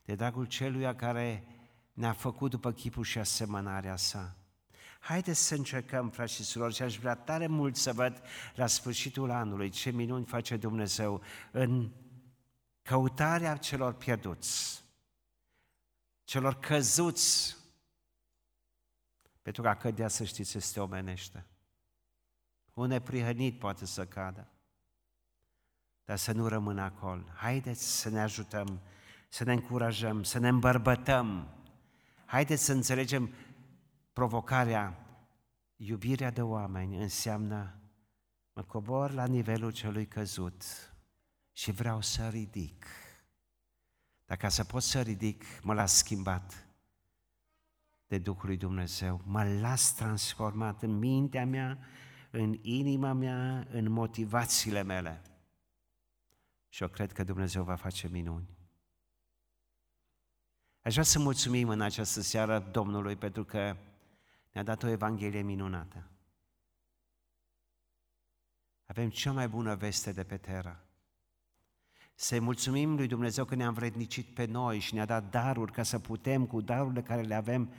de 0.06 0.16
dragul 0.16 0.46
celuia 0.46 0.96
care 0.96 1.44
ne-a 1.94 2.14
făcut 2.14 2.52
după 2.52 2.72
chipul 2.72 3.04
și 3.04 3.18
asemănarea 3.18 3.96
sa. 3.96 4.36
Haideți 5.08 5.40
să 5.40 5.56
încercăm, 5.56 6.10
frați 6.10 6.34
și 6.34 6.44
surori, 6.44 6.74
și 6.74 6.82
aș 6.82 6.98
vrea 6.98 7.16
tare 7.16 7.48
mult 7.48 7.76
să 7.76 7.94
văd 7.94 8.22
la 8.56 8.68
sfârșitul 8.68 9.32
anului 9.32 9.70
ce 9.70 9.90
minuni 9.90 10.26
face 10.26 10.58
Dumnezeu 10.58 11.22
în 11.52 11.92
căutarea 12.82 13.58
celor 13.58 13.94
pierduți, 13.94 14.84
celor 16.24 16.60
căzuți, 16.60 17.58
pentru 19.42 19.62
că 19.62 19.68
a 19.68 19.76
cădea, 19.76 20.08
să 20.08 20.24
știți, 20.24 20.58
este 20.58 20.80
omenește. 20.80 21.46
Un 22.74 22.88
neprihănit 22.88 23.60
poate 23.60 23.86
să 23.86 24.06
cadă, 24.06 24.48
dar 26.06 26.18
să 26.18 26.32
nu 26.32 26.48
rămână 26.48 26.82
acolo. 26.82 27.24
Haideți 27.36 28.00
să 28.00 28.10
ne 28.10 28.22
ajutăm, 28.22 28.82
să 29.30 29.44
ne 29.44 29.54
încurajăm, 29.54 30.24
să 30.24 30.40
ne 30.40 30.48
îmbărbătăm. 30.48 31.52
Haideți 32.26 32.64
să 32.64 32.72
înțelegem 32.74 33.34
provocarea, 34.18 34.98
iubirea 35.76 36.32
de 36.32 36.42
oameni 36.42 37.02
înseamnă 37.02 37.80
mă 38.54 38.64
cobor 38.64 39.12
la 39.12 39.26
nivelul 39.26 39.72
celui 39.72 40.08
căzut 40.08 40.64
și 41.52 41.72
vreau 41.72 42.02
să 42.02 42.28
ridic. 42.28 42.86
Dacă 44.26 44.50
să 44.50 44.64
pot 44.64 44.82
să 44.82 45.02
ridic, 45.02 45.44
mă 45.64 45.74
las 45.74 45.98
schimbat 45.98 46.68
de 48.08 48.18
Duhul 48.18 48.46
lui 48.46 48.58
Dumnezeu, 48.58 49.22
mă 49.26 49.44
las 49.44 49.96
transformat 49.96 50.82
în 50.82 50.98
mintea 50.98 51.46
mea, 51.46 51.80
în 52.32 52.58
inima 52.62 53.14
mea, 53.14 53.68
în 53.72 53.92
motivațiile 53.92 54.84
mele. 54.84 55.22
Și 56.70 56.82
eu 56.82 56.90
cred 56.90 57.12
că 57.12 57.24
Dumnezeu 57.24 57.64
va 57.64 57.76
face 57.76 58.08
minuni. 58.08 58.58
Aș 60.82 60.92
vrea 60.92 61.04
să 61.04 61.20
mulțumim 61.20 61.70
în 61.70 61.82
această 61.82 62.22
seară 62.22 62.60
Domnului 62.60 63.16
pentru 63.16 63.46
că 63.46 63.78
ne-a 64.58 64.66
dat 64.66 64.84
o 64.84 64.88
Evanghelie 64.88 65.42
minunată. 65.42 66.10
Avem 68.86 69.10
cea 69.10 69.32
mai 69.32 69.48
bună 69.48 69.76
veste 69.76 70.12
de 70.12 70.24
pe 70.24 70.38
terra. 70.38 70.84
Să-i 72.16 72.40
mulțumim 72.40 72.96
lui 72.96 73.08
Dumnezeu 73.08 73.46
că 73.46 73.56
ne-a 73.56 73.68
învrednicit 73.68 74.34
pe 74.34 74.46
noi 74.46 74.80
și 74.80 74.94
ne-a 74.94 75.06
dat 75.06 75.30
daruri 75.30 75.72
ca 75.72 75.84
să 75.84 76.00
putem, 76.00 76.46
cu 76.46 76.62
darurile 76.62 77.02
care 77.02 77.22
le 77.22 77.36
avem, 77.36 77.74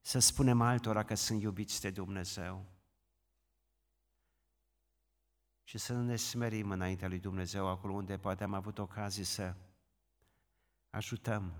să 0.00 0.18
spunem 0.18 0.60
altora 0.60 1.02
că 1.02 1.14
sunt 1.14 1.42
iubiți 1.42 1.80
de 1.80 1.90
Dumnezeu. 1.90 2.64
Și 5.62 5.78
să 5.78 5.92
ne 5.92 6.16
smerim 6.16 6.70
înaintea 6.70 7.08
lui 7.08 7.18
Dumnezeu 7.18 7.68
acolo 7.68 7.92
unde 7.92 8.18
poate 8.18 8.44
am 8.44 8.54
avut 8.54 8.78
ocazie 8.78 9.24
să 9.24 9.54
ajutăm, 10.90 11.52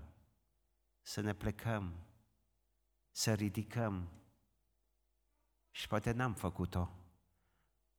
să 1.01 1.21
ne 1.21 1.33
plecăm, 1.33 1.93
să 3.11 3.33
ridicăm, 3.33 4.09
și 5.71 5.87
poate 5.87 6.11
n-am 6.11 6.33
făcut-o. 6.33 6.89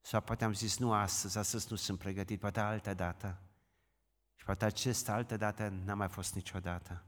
Sau 0.01 0.21
poate 0.21 0.45
am 0.45 0.53
zis, 0.53 0.79
nu 0.79 0.93
astăzi, 0.93 1.39
astăzi 1.39 1.67
nu 1.71 1.77
sunt 1.77 1.99
pregătit, 1.99 2.41
poate 2.41 2.61
altă 2.61 2.95
dată. 2.95 3.41
Și 4.35 4.45
poate 4.45 4.65
acesta 4.65 5.13
altă 5.13 5.37
dată 5.37 5.69
n-a 5.85 5.95
mai 5.95 6.09
fost 6.09 6.35
niciodată. 6.35 7.05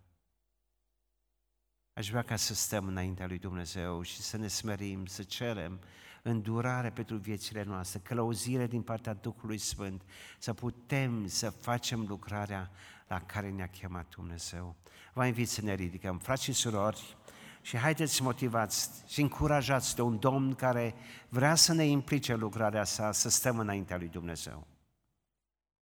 Aș 1.93 2.09
vrea 2.09 2.23
ca 2.23 2.37
să 2.37 2.55
stăm 2.55 2.87
înaintea 2.87 3.27
lui 3.27 3.39
Dumnezeu 3.39 4.03
și 4.03 4.21
să 4.21 4.37
ne 4.37 4.49
smerim, 4.49 5.07
să 5.07 5.23
cerem 5.23 5.81
îndurare 6.23 6.91
pentru 6.91 7.17
viețile 7.17 7.63
noastre, 7.63 7.99
călăuzire 7.99 8.67
din 8.67 8.83
partea 8.83 9.13
Duhului 9.13 9.59
Sfânt, 9.59 10.03
să 10.39 10.55
putem 10.55 11.27
să 11.27 11.51
facem 11.51 12.07
lucrarea 12.07 12.71
la 13.09 13.21
care 13.21 13.51
ne-a 13.51 13.69
chemat 13.69 14.09
Dumnezeu. 14.09 14.77
Vă 15.13 15.27
invit 15.27 15.49
să 15.49 15.63
ne 15.63 15.75
ridicăm. 15.75 16.19
Frați 16.19 16.43
și 16.43 16.53
surori, 16.53 17.17
și 17.65 17.77
haideți 17.77 18.23
motivați 18.23 18.91
și 19.07 19.21
încurajați 19.21 19.95
de 19.95 20.03
un 20.03 20.19
Domn 20.19 20.55
care 20.55 20.95
vrea 21.29 21.55
să 21.55 21.73
ne 21.73 21.85
implice 21.85 22.35
lucrarea 22.35 22.85
sa, 22.85 23.13
să 23.13 23.29
stăm 23.29 23.59
înaintea 23.59 23.97
lui 23.97 24.09
Dumnezeu. 24.09 24.67